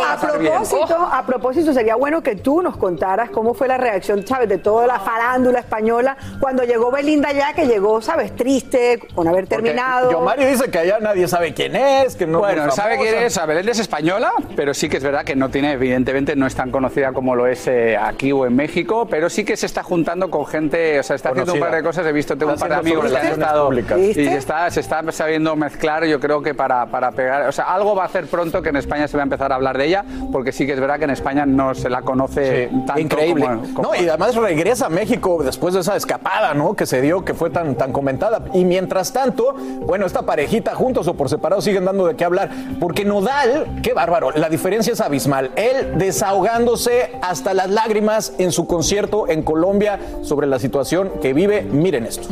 [0.03, 4.27] a A propósito, a propósito, sería bueno que tú nos contaras cómo fue la reacción,
[4.27, 4.49] ¿sabes?
[4.49, 8.35] De toda la farándula española cuando llegó Belinda ya, que llegó, ¿sabes?
[8.37, 10.11] Triste, con haber terminado.
[10.11, 13.47] Yo Mario dice que allá nadie sabe quién es, que no Bueno, sabe quién es,
[13.47, 16.71] Belinda es española, pero sí que es verdad que no tiene, evidentemente, no es tan
[16.71, 20.31] conocida como lo es eh, aquí o en México, pero sí que se está juntando
[20.31, 21.71] con gente, o sea, está haciendo un Conocida.
[21.71, 23.99] par de cosas, he visto, tengo un par de amigos que han estado públicas.
[23.99, 27.65] y se está, se está sabiendo mezclar, yo creo que para, para pegar, o sea,
[27.73, 29.87] algo va a hacer pronto que en España se va a empezar a hablar de
[29.87, 33.47] ella, porque sí que es verdad que en España no se la conoce tanto Increíble.
[33.47, 36.75] como- como- No, y además regresa a México después de esa escapada, ¿no?
[36.75, 38.43] Que se dio, que fue tan, tan comentada.
[38.53, 42.51] Y mientras tanto, bueno, esta parejita juntos o por separado siguen dando de qué hablar.
[42.81, 45.14] Porque Nodal, qué bárbaro, la diferencia es abismal.
[45.15, 51.63] Él desahogándose hasta las lágrimas en su concierto en Colombia sobre la situación que vive.
[51.63, 52.27] Miren esto.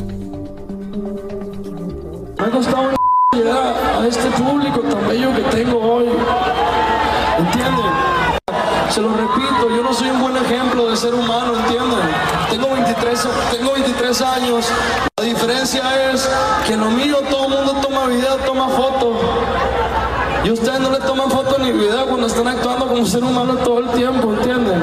[2.39, 2.91] Me ha costado
[3.33, 6.07] llegar a este público tan bello que tengo hoy.
[7.39, 7.85] ¿Entienden?
[8.91, 12.01] Se lo repito, yo no soy un buen ejemplo de ser humano, ¿entienden?
[12.51, 14.67] Tengo 23, tengo 23 años.
[15.17, 16.29] La diferencia es
[16.67, 19.17] que en lo mío todo el mundo toma video, toma fotos.
[20.45, 23.79] Y ustedes no le toman fotos ni video cuando están actuando como ser humano todo
[23.79, 24.83] el tiempo, ¿entienden?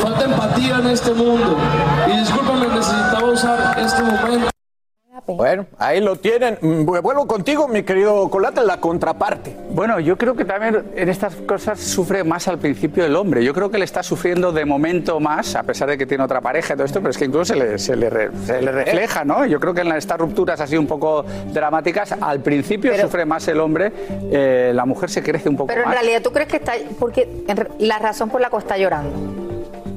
[0.00, 1.58] Falta empatía en este mundo.
[2.06, 4.59] Y discúlpame, necesitaba usar este momento.
[5.26, 6.58] Bueno, ahí lo tienen.
[6.60, 9.56] Mm, Vuelvo contigo, mi querido Colate, la contraparte.
[9.70, 13.44] Bueno, yo creo que también en estas cosas sufre más al principio el hombre.
[13.44, 16.40] Yo creo que le está sufriendo de momento más, a pesar de que tiene otra
[16.40, 18.72] pareja y todo esto, pero es que incluso se le, se le, re- se le
[18.72, 19.46] refleja, ¿no?
[19.46, 23.60] Yo creo que en estas rupturas así un poco dramáticas, al principio sufre más el
[23.60, 23.92] hombre,
[24.30, 25.94] eh, la mujer se crece un poco Pero en más.
[25.94, 29.49] realidad tú crees que está, porque en la razón por la que está llorando.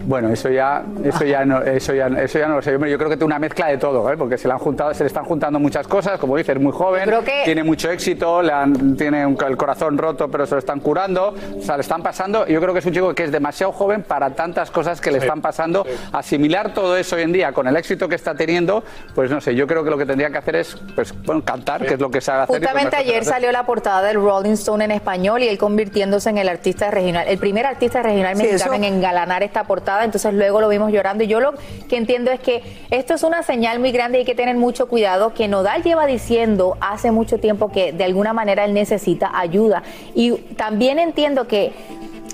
[0.06, 2.72] Bueno, eso ya, eso ya no, eso ya, eso ya no lo sé.
[2.72, 4.18] Yo creo que tiene una mezcla de todo, ¿eh?
[4.18, 6.20] porque se le han juntado, se le están juntando muchas cosas.
[6.20, 10.30] Como dices, muy joven, que- tiene mucho éxito, le han- tiene un- el corazón roto,
[10.30, 12.46] pero se lo están curando, o sea, le están pasando.
[12.48, 15.20] Yo creo que es un chico que es demasiado joven para tantas cosas que le
[15.20, 15.86] están pasando.
[16.12, 18.84] Asimilar todo eso hoy en día con el éxito que está teniendo,
[19.16, 19.56] pues no sé.
[19.56, 22.12] Yo creo que lo que tendría que hacer es, pues, bueno, cantar, que es lo
[22.12, 22.58] que sabe hacer.
[22.58, 23.34] Justamente ayer hacer.
[23.34, 27.28] salió la portada del Rolling Stone en español y él convirtiéndose en el artista regional,
[27.28, 30.92] el primer artista regional Sí, mexicano eso- en engalanar esta portada, entonces luego lo vimos
[30.92, 31.24] llorando.
[31.24, 31.54] Y yo lo
[31.88, 34.88] que entiendo es que esto es una señal muy grande y hay que tener mucho
[34.88, 39.84] cuidado que Nodal lleva diciendo hace mucho tiempo que de alguna manera él necesita ayuda.
[40.16, 41.74] Y también entiendo que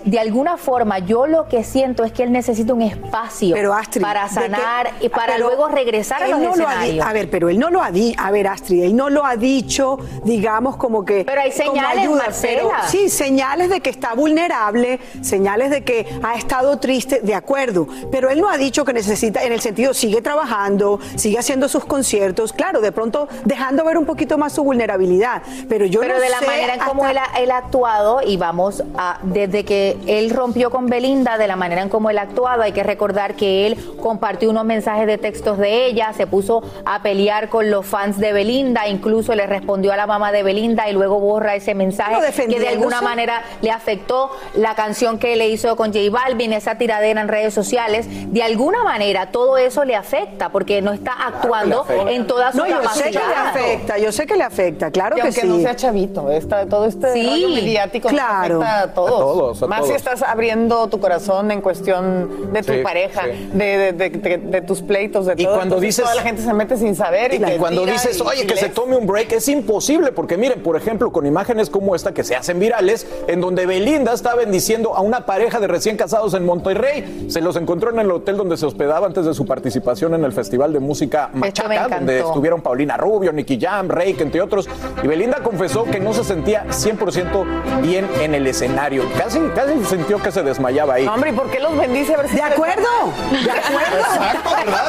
[0.10, 3.56] de alguna forma yo lo que siento es que él necesita un espacio
[4.02, 6.82] para sanar y para Pero luego regresar a los no lo ha.
[7.08, 8.20] A ver, pero él no lo ha dicho.
[8.22, 11.26] A ver, Astrid, él no lo ha dicho, digamos, como que.
[11.26, 12.62] Pero hay señales, ayuda, Marcela.
[12.64, 17.88] pero sí, señales de que está vulnerable, señales de que ha estado triste, de acuerdo.
[18.12, 21.86] Pero él no ha dicho que necesita, en el sentido, sigue trabajando, sigue haciendo sus
[21.86, 25.42] conciertos, claro, de pronto dejando ver un poquito más su vulnerabilidad.
[25.68, 28.22] Pero yo Pero no de la sé manera en cómo él ha, él ha actuado
[28.26, 32.18] y vamos a desde que él rompió con Belinda de la manera en cómo él
[32.18, 32.62] ha actuado.
[32.64, 37.02] Hay que recordar que él compartió unos mensajes de textos de ella, se puso a
[37.02, 40.94] pelear con los fans de Belinda, incluso le respondió a la mamá de Belinda y
[40.94, 42.16] luego borra ese mensaje
[42.48, 46.76] que de alguna manera le afectó la canción que le hizo con J Balvin, esa
[46.76, 48.08] tiradera en redes sociales.
[48.10, 52.68] De alguna manera todo eso le afecta porque no está actuando en toda su No,
[52.68, 55.48] yo sé que le afecta, yo sé que le afecta, claro Y que aunque sí.
[55.48, 58.62] no sea chavito, esta- todo este Sí, rollo mediático claro.
[58.62, 59.10] afecta a todos.
[59.10, 63.24] A todos, a Más si estás abriendo tu corazón en cuestión de tu Sí, pareja,
[63.26, 63.50] sí.
[63.54, 65.56] de, de- de- de- de tus pleitos, de Y todo.
[65.56, 68.44] cuando Entonces, dices- toda la gente se mete sin saber y, cuando dices, y- oye,
[68.44, 71.96] y que se tome un break, es imposible, porque miren, por ejemplo, con imágenes como
[71.96, 75.98] esta que se hacen virales, en donde Belinda está bendiciendo a una pareja de recién
[75.98, 77.26] casados en Monterrey.
[77.30, 80.32] Se los encontró en el hotel donde se hospedaba antes de su participación en el
[80.32, 84.68] Festival de Música Machaca, donde estuvieron Paulina Rubio, Nicky Jam, Rake, entre otros.
[85.04, 87.46] Y Belinda confesó que no se sentía 100%
[87.82, 89.04] bien en el escenario.
[89.18, 91.08] Casi, casi sintió que se desmayaba ahí.
[91.08, 92.14] Hombre, ¿y por qué los bendice?
[92.14, 92.88] A ver si De acuerdo,
[93.32, 93.98] de acuerdo.
[94.00, 94.84] Exacto, ¿verdad?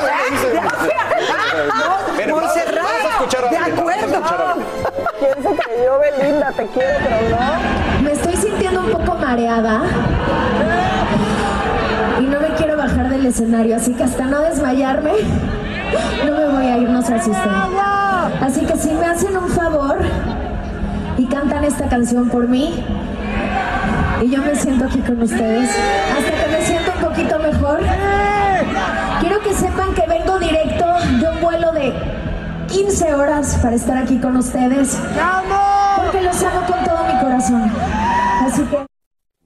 [2.31, 4.23] Montserrat, de acuerdo.
[5.19, 6.53] ¿Quién se creyó Belinda?
[6.53, 8.03] Te quiero, pero no.
[8.03, 9.83] Me estoy sintiendo un poco mareada
[12.21, 15.13] y no me quiero bajar del escenario, así que hasta no desmayarme,
[16.27, 17.51] no me voy a ir, no se asusten.
[18.41, 19.99] Así que si me hacen un favor
[21.19, 22.85] y cantan esta canción por mí,
[24.23, 27.81] y yo me siento aquí con ustedes, hasta que me siento un poquito mejor,
[29.21, 30.87] quiero que sepan que vengo directo
[31.21, 31.93] de un vuelo de
[32.69, 34.99] 15 horas para estar aquí con ustedes.
[35.97, 37.71] Porque los amo con todo mi corazón.
[38.47, 38.90] Así que...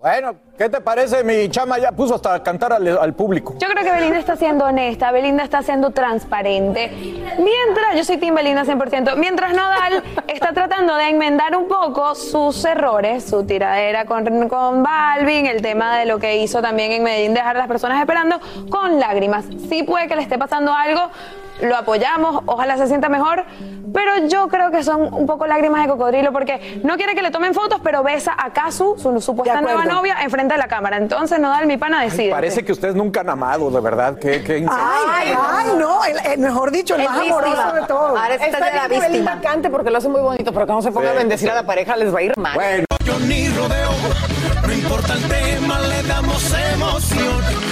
[0.05, 1.24] Bueno, ¿qué te parece?
[1.24, 3.55] Mi chama ya puso hasta cantar al, público.
[3.59, 6.90] Yo creo que Belinda está siendo honesta, Belinda está siendo transparente.
[7.38, 12.66] Mientras, yo soy Team Belinda 100%, mientras Nodal está tratando de enmendar un poco sus
[12.66, 17.32] errores, su tiradera con, con Balvin, el tema de lo que hizo también en Medellín,
[17.32, 18.38] dejar a las personas esperando
[18.68, 19.46] con lágrimas.
[19.70, 21.09] Sí puede que le esté pasando algo,
[21.61, 23.44] lo apoyamos, ojalá se sienta mejor,
[23.92, 27.30] pero yo creo que son un poco lágrimas de cocodrilo porque no quiere que le
[27.30, 30.96] tomen fotos, pero besa a Kazu, su supuesta nueva novia, enfrente de la cámara.
[30.96, 32.30] Entonces, Nodal, mi pana, decide.
[32.30, 34.18] Parece que ustedes nunca han amado, de verdad.
[34.18, 35.38] Qué, qué Ay, insensible.
[35.48, 37.72] ay, no, el, el mejor dicho, el, El más amoroso víctima.
[37.80, 38.11] de todos.
[38.20, 39.40] Ahora está Está de la que víctima.
[39.40, 41.52] Cante porque lo hace muy bonito, pero cuando se ponga Sí, a bendecir sí.
[41.52, 42.55] a la pareja les va a ir mal.
[42.55, 43.90] Bueno, Yo ni rodeo,
[44.66, 47.64] no importa el tema, le damos emoción.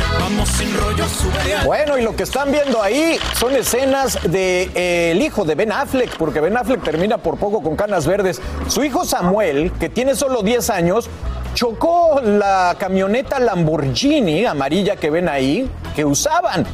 [1.64, 6.16] Bueno, y lo que están viendo ahí son escenas de eh, hijo de Ben Affleck,
[6.16, 8.40] porque Ben Affleck termina por poco con canas verdes.
[8.68, 11.08] Su hijo Samuel, que tiene solo 10 años,
[11.54, 16.66] chocó la camioneta Lamborghini amarilla que ven ahí, que usaban.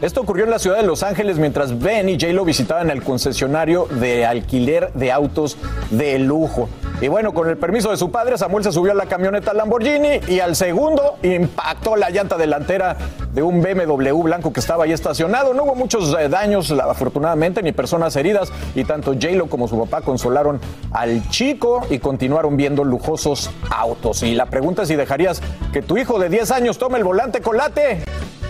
[0.00, 3.84] Esto ocurrió en la ciudad de Los Ángeles mientras Ben y J-Lo visitaban el concesionario
[3.84, 5.58] de alquiler de autos
[5.90, 6.70] de lujo.
[7.02, 10.20] Y bueno, con el permiso de su padre, Samuel se subió a la camioneta Lamborghini
[10.26, 12.96] y al segundo impactó la llanta delantera
[13.34, 15.52] de un BMW blanco que estaba ahí estacionado.
[15.52, 18.50] No hubo muchos eh, daños, afortunadamente, ni personas heridas.
[18.74, 20.60] Y tanto J-Lo como su papá consolaron
[20.92, 24.22] al chico y continuaron viendo lujosos autos.
[24.22, 25.42] Y la pregunta es si dejarías
[25.74, 28.02] que tu hijo de 10 años tome el volante colate.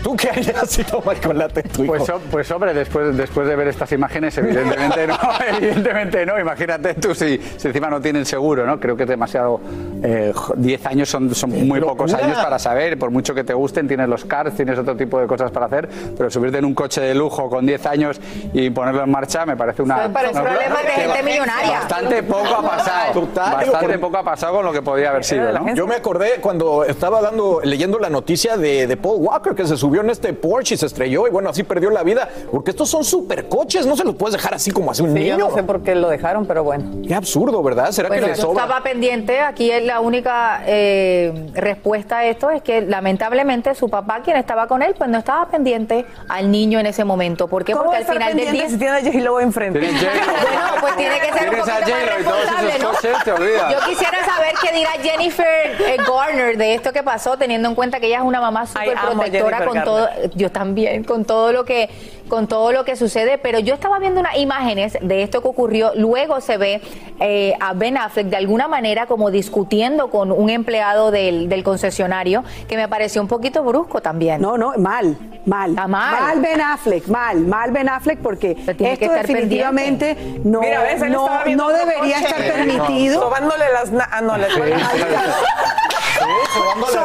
[0.03, 1.94] ¿Tú qué harías si toma el colate tu hijo?
[1.94, 5.18] Pues, pues hombre, después, después de ver estas imágenes, evidentemente no,
[5.59, 6.38] evidentemente no.
[6.40, 8.80] Imagínate tú si, si encima no tienen seguro, ¿no?
[8.80, 9.61] Creo que es demasiado.
[10.03, 13.53] eh, jo- 10 años son, son muy pocos años para saber, por mucho que te
[13.53, 16.74] gusten, tienes los cars, tienes otro tipo de cosas para hacer, pero subirte en un
[16.74, 18.20] coche de lujo con 10 años
[18.55, 20.11] y ponerlo en marcha me parece una.
[20.12, 21.70] Pero es una- problema de que gente ba- millonaria.
[21.80, 23.12] Bastante poco ha pasado.
[23.12, 23.53] Total.
[23.57, 25.74] Bastante Digo, poco ha pasado con lo que podía haber sido, ¿no?
[25.74, 29.76] Yo me acordé cuando estaba dando, leyendo la noticia de, de Paul Walker que se
[29.76, 32.28] subió en este Porsche y se estrelló y bueno, así perdió la vida.
[32.53, 35.34] Porque estos son supercoches, no se los puedes dejar así como hace un Sí, yo
[35.36, 35.49] niño.
[35.49, 36.84] no sé por qué lo dejaron, pero bueno.
[37.07, 37.91] Qué absurdo, ¿verdad?
[37.91, 38.62] ¿Será Bueno, que le yo sobra?
[38.64, 39.41] estaba pendiente.
[39.41, 44.66] Aquí es la única eh, respuesta a esto es que lamentablemente su papá, quien estaba
[44.68, 47.49] con él, pues no estaba pendiente al niño en ese momento.
[47.49, 47.72] ¿Por qué?
[47.72, 49.80] ¿Cómo Porque al final del día si tiene a J-Lo enfrente?
[49.91, 52.91] Bueno, pues tiene que ser un poquito más responsable, ¿no?
[52.91, 53.16] coches.
[53.72, 55.47] Yo quisiera saber qué dirá Jennifer
[55.80, 58.95] eh, Garner de esto que pasó, teniendo en cuenta que ella es una mamá súper
[58.99, 61.89] protectora Jennifer con todo, yo también, con todo lo que,
[62.28, 63.39] con todo lo que sucede.
[63.39, 65.93] Pero yo estaba viendo unas imágenes de esto que ocurrió.
[65.95, 66.81] Luego se ve
[67.20, 72.45] eh, a Ben Affleck de alguna manera como discutiendo con un empleado del, del concesionario,
[72.68, 74.41] que me pareció un poquito brusco también.
[74.41, 75.16] No, no, mal,
[75.47, 75.70] mal.
[75.70, 76.20] Está mal.
[76.20, 80.83] Mal Ben Affleck, mal, mal Ben Affleck porque tiene que esto estar definitivamente no, Mira,
[80.83, 83.20] ves, no, no debería estar Sí, permitido.
[83.20, 83.91] Sobándole las...
[83.93, 85.16] na- Ah, no, le Sobando, Donde la sobando.
[86.20, 86.99] espalda pierde su Sí,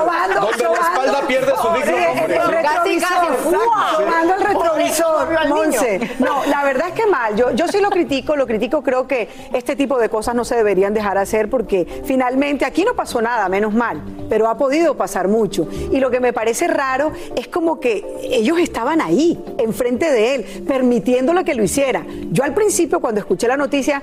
[3.10, 5.48] guys Tomando el retrovisor.
[5.48, 6.00] Monse.
[6.20, 7.36] No, la verdad es que mal.
[7.36, 8.82] Yo, yo sí lo critico, lo critico.
[8.82, 12.96] Creo que este tipo de cosas no se deberían dejar hacer porque finalmente aquí no
[12.96, 15.68] pasó nada, menos mal, pero ha podido pasar mucho.
[15.92, 20.64] Y lo que me parece raro es como que ellos estaban ahí, enfrente de él,
[20.68, 22.06] permitiéndole que lo hiciera.
[22.32, 24.02] Yo al principio, cuando escuché la noticia,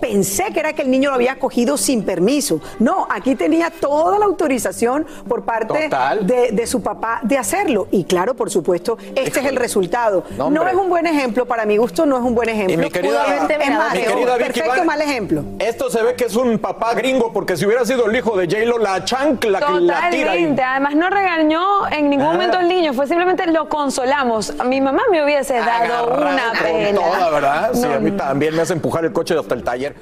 [0.00, 2.60] pensé que era que el niño lo había cogido sin permiso.
[2.78, 5.88] No, aquí tenía toda la autorización por parte
[6.22, 7.88] de, de su papá de hacerlo.
[7.90, 10.24] Y claro, por supuesto, este es el resultado.
[10.36, 12.74] No, es un buen ejemplo, para mi gusto no es un buen ejemplo.
[12.74, 15.44] Y mi querida, mi Vicky Perfecto, Van- mal ejemplo.
[15.58, 18.46] Esto se ve que es un papá gringo, porque si hubiera sido el hijo de
[18.46, 20.54] J-Lo, la chancla que la tira y...
[20.60, 22.32] Además, no regañó en ningún Ah.
[22.32, 24.52] momento al niño, fue simplemente lo consolamos.
[24.58, 26.98] A mi mamá me hubiese dado una pena.
[27.00, 27.70] toda, ¿verdad?
[27.74, 29.94] Sí, No, a mí también me hace empujar el coche hasta el taller.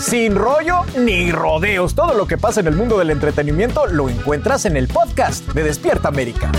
[0.00, 1.94] Sin rollo ni rodeos.
[1.94, 5.62] Todo lo que pasa en el mundo del entretenimiento lo encuentras en el podcast de
[5.62, 6.50] Despierta América.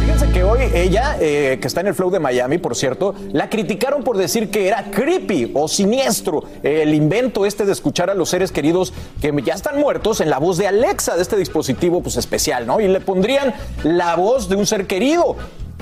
[0.00, 3.48] Fíjense que hoy ella, eh, que está en el flow de Miami, por cierto, la
[3.48, 8.28] criticaron por decir que era creepy o siniestro el invento este de escuchar a los
[8.28, 12.16] seres queridos que ya están muertos en la voz de Alexa de este dispositivo pues
[12.16, 12.80] especial, ¿no?
[12.80, 15.36] Y le pondrían la voz de un ser querido.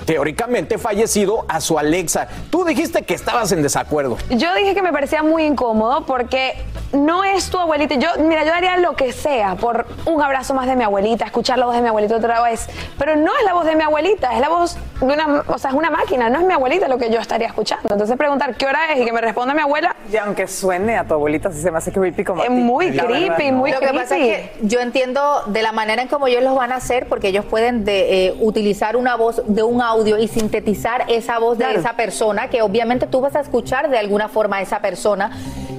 [0.04, 2.28] Teóricamente fallecido a su Alexa.
[2.50, 4.16] Tú dijiste que estabas en desacuerdo.
[4.30, 6.54] Yo dije que me parecía muy incómodo porque
[6.92, 7.94] no es tu abuelita.
[7.96, 11.58] Yo, mira, yo haría lo que sea por un abrazo más de mi abuelita, escuchar
[11.58, 12.66] la voz de mi abuelita otra vez.
[12.98, 15.70] Pero no es la voz de mi abuelita, es la voz de una, o sea,
[15.70, 17.88] es una máquina, no es mi abuelita lo que yo estaría escuchando.
[17.90, 19.94] Entonces preguntar qué hora es y que me responda mi abuela.
[20.10, 22.42] Y aunque suene a tu abuelita, sí se me hace creepy como.
[22.42, 26.08] Es muy creepy, muy Lo que pasa es que yo entiendo de la manera en
[26.08, 29.62] cómo ellos los van a hacer, porque ellos pueden de, eh, utilizar una voz de
[29.62, 33.90] un audio y sintetizar esa voz de esa persona, que obviamente tú vas a escuchar
[33.90, 35.30] de alguna forma a esa persona.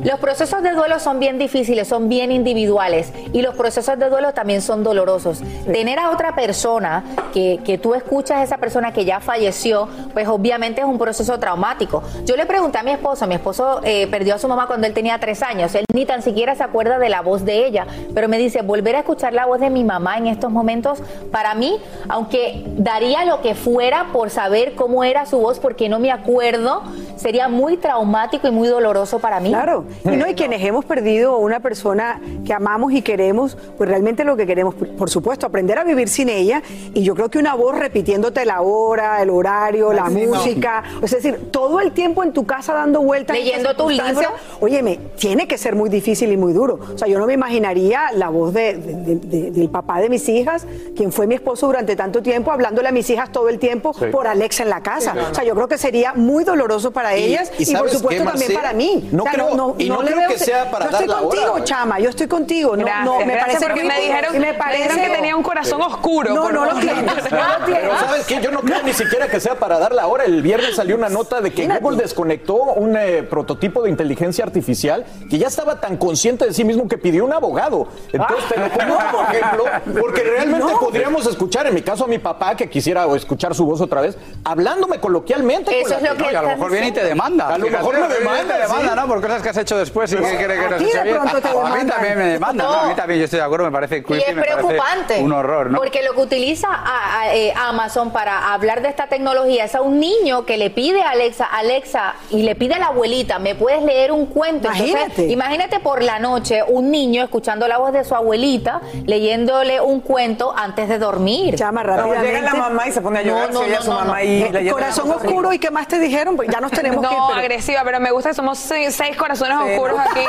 [0.04, 4.34] Los procesos de duelo son bien difíciles, son bien individuales y los procesos de duelo
[4.34, 5.42] también son dolorosos.
[5.66, 10.28] Tener a otra persona que, que tú escuchas a esa persona que ya falleció, pues
[10.28, 12.02] obviamente es un proceso traumático.
[12.26, 14.94] Yo le pregunté a mi esposo, mi esposo eh, perdió a su mamá cuando él
[14.94, 18.30] tenía tres años, él ni tan siquiera se acuerda de la voz de ella, pero
[18.30, 21.00] me dice, volver a escuchar la voz de mi mamá en estos momentos,
[21.32, 21.78] para mí,
[22.08, 26.84] aunque daría lo que fuera por saber cómo era su voz, porque no me acuerdo,
[27.18, 29.50] sería muy traumático y muy doloroso para mí.
[29.50, 29.86] Claro.
[30.06, 34.24] Y no, y quienes hemos perdido a una persona que amamos y queremos, pues realmente
[34.24, 36.62] lo que queremos, por supuesto, aprender a vivir sin ella.
[36.94, 40.36] Y yo creo que una voz repitiéndote la hora, el horario, la sí, no.
[40.36, 43.36] música, es decir, todo el tiempo en tu casa dando vueltas.
[43.38, 44.30] en Leyendo tu circunstancia,
[44.60, 46.80] Óyeme, tiene que ser muy difícil y muy duro.
[46.94, 50.10] O sea, yo no me imaginaría la voz de- de- de- de- del papá de
[50.10, 50.66] mis hijas,
[50.96, 54.06] quien fue mi esposo durante tanto tiempo, hablándole a mis hijas todo el tiempo Sí.
[54.12, 55.12] por Alexa en la casa.
[55.12, 55.32] Sí, no, no.
[55.32, 57.94] O sea, yo creo que sería muy doloroso para Y- ellas y y, por ¿sabes
[57.94, 59.10] supuesto qué, también para mí.
[59.12, 61.08] No O sea, creo- y no le creo veo- que sea para Yo dar estoy
[61.16, 61.64] la hora, contigo, güey.
[61.64, 62.76] chama, yo estoy contigo.
[62.78, 66.34] No, Gracias, no, me parece porque me dijeron- me parece que tenía un corazón oscuro,
[66.34, 66.82] No, no lo favor.
[66.82, 67.32] tienes.
[67.32, 67.82] No lo tienes.
[67.84, 68.42] Pero ¿sabes qué?
[68.42, 70.26] Yo no creo ni siquiera que sea para dar la hora.
[70.26, 75.06] El viernes salió una nota de que Google desconectó un eh, prototipo de inteligencia artificial
[75.30, 77.88] que ya estaba tan consciente de sí mismo que pidió un abogado.
[78.12, 79.64] Entonces te lo pongo como ejemplo,
[80.02, 80.80] porque realmente No.
[80.80, 84.18] podríamos escuchar, en mi caso a mi papá, que quisiera escuchar su voz otra vez,
[84.44, 85.80] hablándome coloquialmente.
[85.80, 87.48] Eso con es la- lo que a lo mejor viene y te demanda.
[87.50, 88.96] A lo mejor me demanda, te demanda, sí.
[88.96, 89.08] ¿no?
[89.08, 91.18] Por cosas que has hecho después y que quiere que nos eche bien.
[91.18, 91.88] A mí demandan.
[91.88, 92.74] también me demanda, ¿no?
[92.74, 95.20] A mí también, yo estoy de acuerdo, me parece Y creepy, es me parece preocupante.
[95.22, 95.78] un horror, ¿no?
[95.80, 99.82] Porque lo que utiliza a- a- eh, Amazon para hablar de esta tecnología es a
[99.82, 103.56] un niño que le pide a Alexa, Alexa, y le pide a la abuelita, ¿me
[103.56, 104.68] puedes leer un cuento?
[104.68, 105.24] Entonces, Imagínate.
[105.28, 110.54] imagínate por la noche un niño escuchando la voz de su abuelita, leyéndole un cuento
[110.56, 111.56] antes de dormir.
[111.56, 112.28] Chama, No, rápidamente.
[112.28, 114.24] llega la mamá y se pone a llorar, No, no, a su no, mamá no.
[114.24, 116.36] y Eh, le Corazón oscuro, ¿y qué más te dijeron?
[116.36, 117.20] Pues ya nos tenemos que ir.
[117.20, 120.26] No, pero- agresiva, pero me gusta que somos seis, seis corazones oscuros aquí.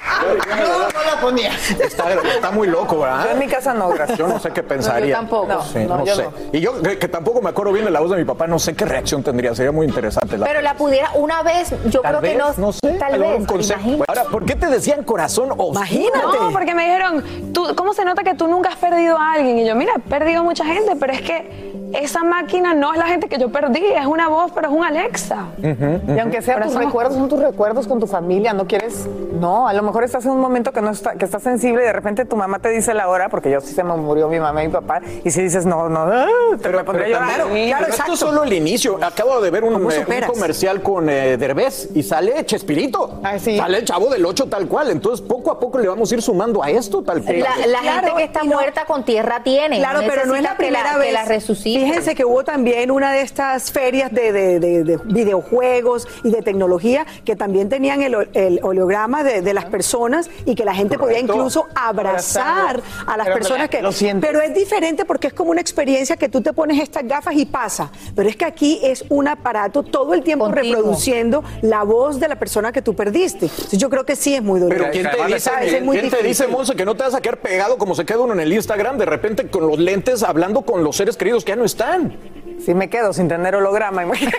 [0.22, 1.50] No, no la ponía.
[1.80, 3.24] Está, está muy loco, ¿verdad?
[3.24, 4.18] Yo en mi casa no, gracias.
[4.18, 5.16] Yo no sé qué pensaría.
[5.16, 5.46] No, yo tampoco.
[5.46, 6.22] No, Sí, no, no yo sé.
[6.24, 6.30] no.
[6.52, 8.58] Y yo que, que tampoco me acuerdo bien de la voz de mi papá, no
[8.58, 9.54] sé qué reacción tendría.
[9.54, 10.36] Sería muy interesante.
[10.38, 10.46] La...
[10.46, 12.66] Pero la pudiera, una vez, yo Tal creo vez, que no.
[12.66, 12.80] no sé.
[12.98, 13.38] Tal a vez.
[13.38, 13.90] un consejo.
[14.08, 15.72] Ahora, ¿por qué te decían corazón oscuro?
[15.72, 16.38] Imagínate.
[16.40, 19.58] No, porque me dijeron, ¿tú, ¿cómo se nota que tú nunca has perdido a alguien?
[19.58, 23.06] Y yo, mira, he perdido mucha gente, pero es que esa máquina no es la
[23.06, 25.46] gente que yo perdí, es una voz, pero es un Alexa.
[25.62, 29.06] Y aunque sea tus Corazón recuerdos, son tus recuerdos con tu familia, no quieres,
[29.40, 31.86] no, a lo mejor estás en un momento que no está, que estás sensible y
[31.86, 34.40] de repente tu mamá te dice la hora, porque yo sí se me murió mi
[34.40, 36.26] mamá y mi papá, y si dices no, no, ah,
[36.60, 37.06] te me a llorar.
[37.08, 38.98] Claro, claro, pero esto es solo el inicio.
[39.02, 43.20] Acabo de ver un, ¿Cómo eh, un comercial con eh, Derbez y sale Chespirito.
[43.22, 43.56] Ah, sí.
[43.58, 44.90] Sale el chavo del 8 tal cual.
[44.90, 47.40] Entonces, poco a poco le vamos a ir sumando a esto tal cual.
[47.40, 49.78] La, la Claro, gente que está no- muerta con tierra tiene.
[49.78, 51.12] Claro, pero no es la que primera que vez.
[51.12, 51.24] la.
[51.56, 56.42] Fíjense que hubo también una de estas ferias de, de- de- de videojuegos y de
[56.42, 59.95] tecnología que también tenían el, el oleograma de, de las personas
[60.44, 61.34] y que la gente podía Correcto.
[61.34, 63.82] incluso abrazar a las Pero personas que...
[63.82, 64.28] lo sientes.
[64.28, 67.46] Pero es diferente porque es como una experiencia que tú te pones estas gafas y
[67.46, 67.90] pasa.
[68.14, 72.36] Pero es que aquí es un aparato todo el tiempo reproduciendo la voz de la
[72.38, 73.46] persona que tú perdiste.
[73.46, 74.90] Entonces, yo creo que sí es muy doloroso.
[74.90, 75.64] Pero ¿quién te ¿Sabes?
[75.66, 76.26] dice, Es muy ¿quién te difícil.
[76.28, 78.52] dice, Monse, que no te vas a quedar pegado como se queda uno en el
[78.52, 82.16] Instagram de repente con los lentes hablando con los seres queridos que ya no están?
[82.64, 84.38] Si me quedo sin tener holograma, imagínate.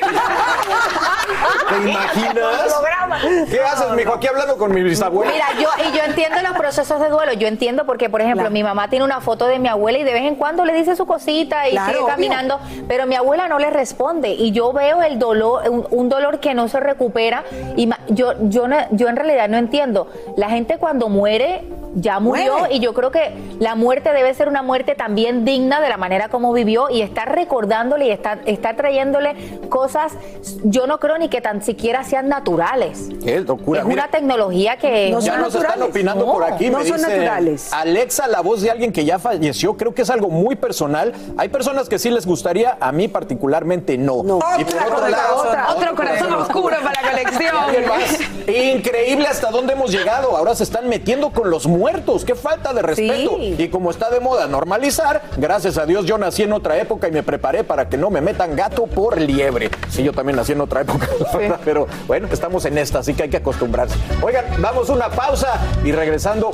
[1.69, 2.75] ¿Te imaginas?
[3.49, 4.13] ¿Qué haces, mijo?
[4.13, 5.31] Aquí hablando con mi bisabuela.
[5.31, 7.33] Mira, yo y yo entiendo los procesos de duelo.
[7.33, 10.13] Yo entiendo porque, por ejemplo, mi mamá tiene una foto de mi abuela y de
[10.13, 12.07] vez en cuando le dice su cosita y Claro, sigue obvio.
[12.13, 16.39] caminando, pero mi abuela no le responde y yo veo el dolor, un, un dolor
[16.39, 17.43] que no se recupera
[17.75, 20.07] y yo yo no- yo en realidad no entiendo.
[20.35, 21.63] La gente cuando muere
[21.99, 22.75] ya murió Muere.
[22.75, 26.29] y yo creo que la muerte debe ser una muerte también digna de la manera
[26.29, 29.35] como vivió y estar recordándole y estar, estar trayéndole
[29.69, 30.13] cosas,
[30.63, 33.09] yo no creo ni que tan siquiera sean naturales.
[33.23, 33.81] Qué locura.
[33.81, 36.69] es Mira, una tecnología que ya nos están opinando No, por aquí.
[36.69, 37.73] no me son naturales.
[37.73, 41.13] Alexa, la voz de alguien que ya falleció, creo que es algo muy personal.
[41.37, 44.17] Hay personas que sí les gustaría, a mí particularmente no.
[44.57, 47.55] Y por Otra, otro lado, otra, otro corazón oscuro para la colección.
[48.47, 50.37] Increíble hasta dónde hemos llegado.
[50.37, 51.86] Ahora se están metiendo con los muertos.
[52.25, 53.37] Qué falta de respeto.
[53.37, 53.55] Sí.
[53.57, 57.11] Y como está de moda normalizar, gracias a Dios yo nací en otra época y
[57.11, 59.69] me preparé para que no me metan gato por liebre.
[59.89, 63.23] Sí, yo también nací en otra época, verdad, pero bueno, estamos en esta, así que
[63.23, 63.95] hay que acostumbrarse.
[64.21, 66.51] Oigan, vamos a una pausa y regresando.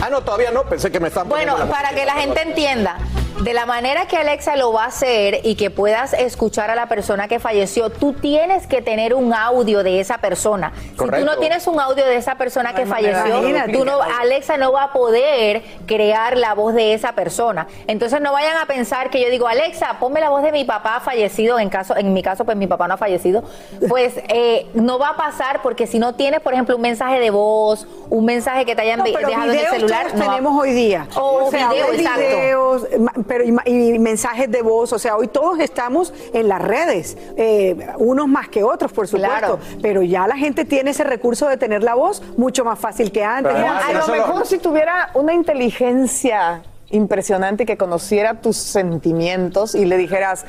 [0.00, 2.98] Ah, no, todavía no, pensé que me estaban Bueno, la para que la gente entienda,
[3.42, 6.86] de la manera que Alexa lo va a hacer y que puedas escuchar a la
[6.86, 10.72] persona que falleció, tú tienes que tener un audio de esa persona.
[10.90, 13.42] Si tú no tienes un audio de esa persona que falleció,
[13.72, 17.66] tú no, Alexa no va a poder crear la voz de esa persona.
[17.86, 21.00] Entonces no vayan a pensar que yo digo, Alexa, ponme la voz de mi papá
[21.00, 23.42] fallecido, en caso, en mi caso, pues mi papá no ha fallecido.
[23.88, 27.30] Pues eh, no va a pasar porque si no tienes, por ejemplo, un mensaje de
[27.30, 30.02] voz, un mensaje que te hayan No, de- pero dejado en el celular.
[30.06, 31.06] todos no va- tenemos hoy día.
[31.16, 32.86] O O sea, video, videos,
[33.26, 34.92] pero y, mensajes de voz.
[34.92, 39.38] O sea, hoy todos estamos en las redes, eh, unos más que otros, por supuesto.
[39.38, 39.58] Claro.
[39.80, 43.24] Pero ya la gente tiene ese recurso de tener la voz mucho más fácil que
[43.24, 43.52] antes.
[43.54, 49.96] Mira, a lo mejor si tuviera una inteligencia impresionante que conociera tus sentimientos y le
[49.96, 50.44] dijeras,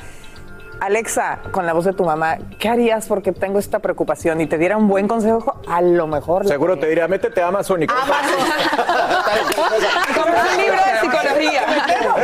[0.80, 4.40] Alexa, con la voz de tu mamá, ¿qué harías porque tengo esta preocupación?
[4.40, 6.46] Y te diera un buen consejo, a lo mejor.
[6.46, 8.14] Seguro te diría, métete a Amazon y Comprar
[10.52, 11.62] un libro de psicología.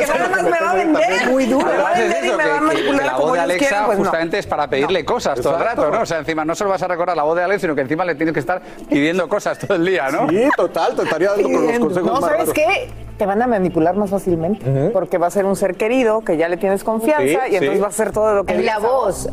[0.01, 1.31] Que nada más me va a vender.
[1.31, 1.67] Muy duro.
[1.67, 3.87] Me va a vender y me va a manipular la como voz de Alexa quieren,
[3.87, 4.05] pues no.
[4.05, 6.03] justamente es para pedirle cosas todo el rato, ¿no?
[6.03, 8.05] O sea, encima no solo vas a recordar la voz de Alexa, sino que encima
[8.05, 10.29] le tienes que estar pidiendo cosas todo el día, ¿no?
[10.29, 12.91] Sí, total, te estaría dando con los consejos No, más ¿sabes qué?
[13.21, 14.65] Te van a manipular más fácilmente.
[14.95, 17.75] Porque va a ser un ser querido que ya le tienes confianza Sí, y entonces
[17.75, 17.79] sí.
[17.81, 19.29] va a hacer todo lo que Es la voz.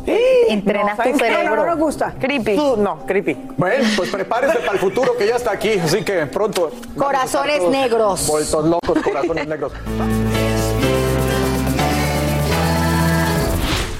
[0.50, 1.24] Entrenas tu ¿saben qué?
[1.24, 1.56] cerebro.
[1.56, 2.14] No, no nos gusta.
[2.20, 2.54] Creepy.
[2.54, 3.34] Tú, no, creepy.
[3.56, 6.70] Bueno, pues prepárese para el futuro que ya está aquí, así que pronto.
[6.98, 8.26] Corazones negros.
[8.28, 9.72] Vueltos locos, corazones negros.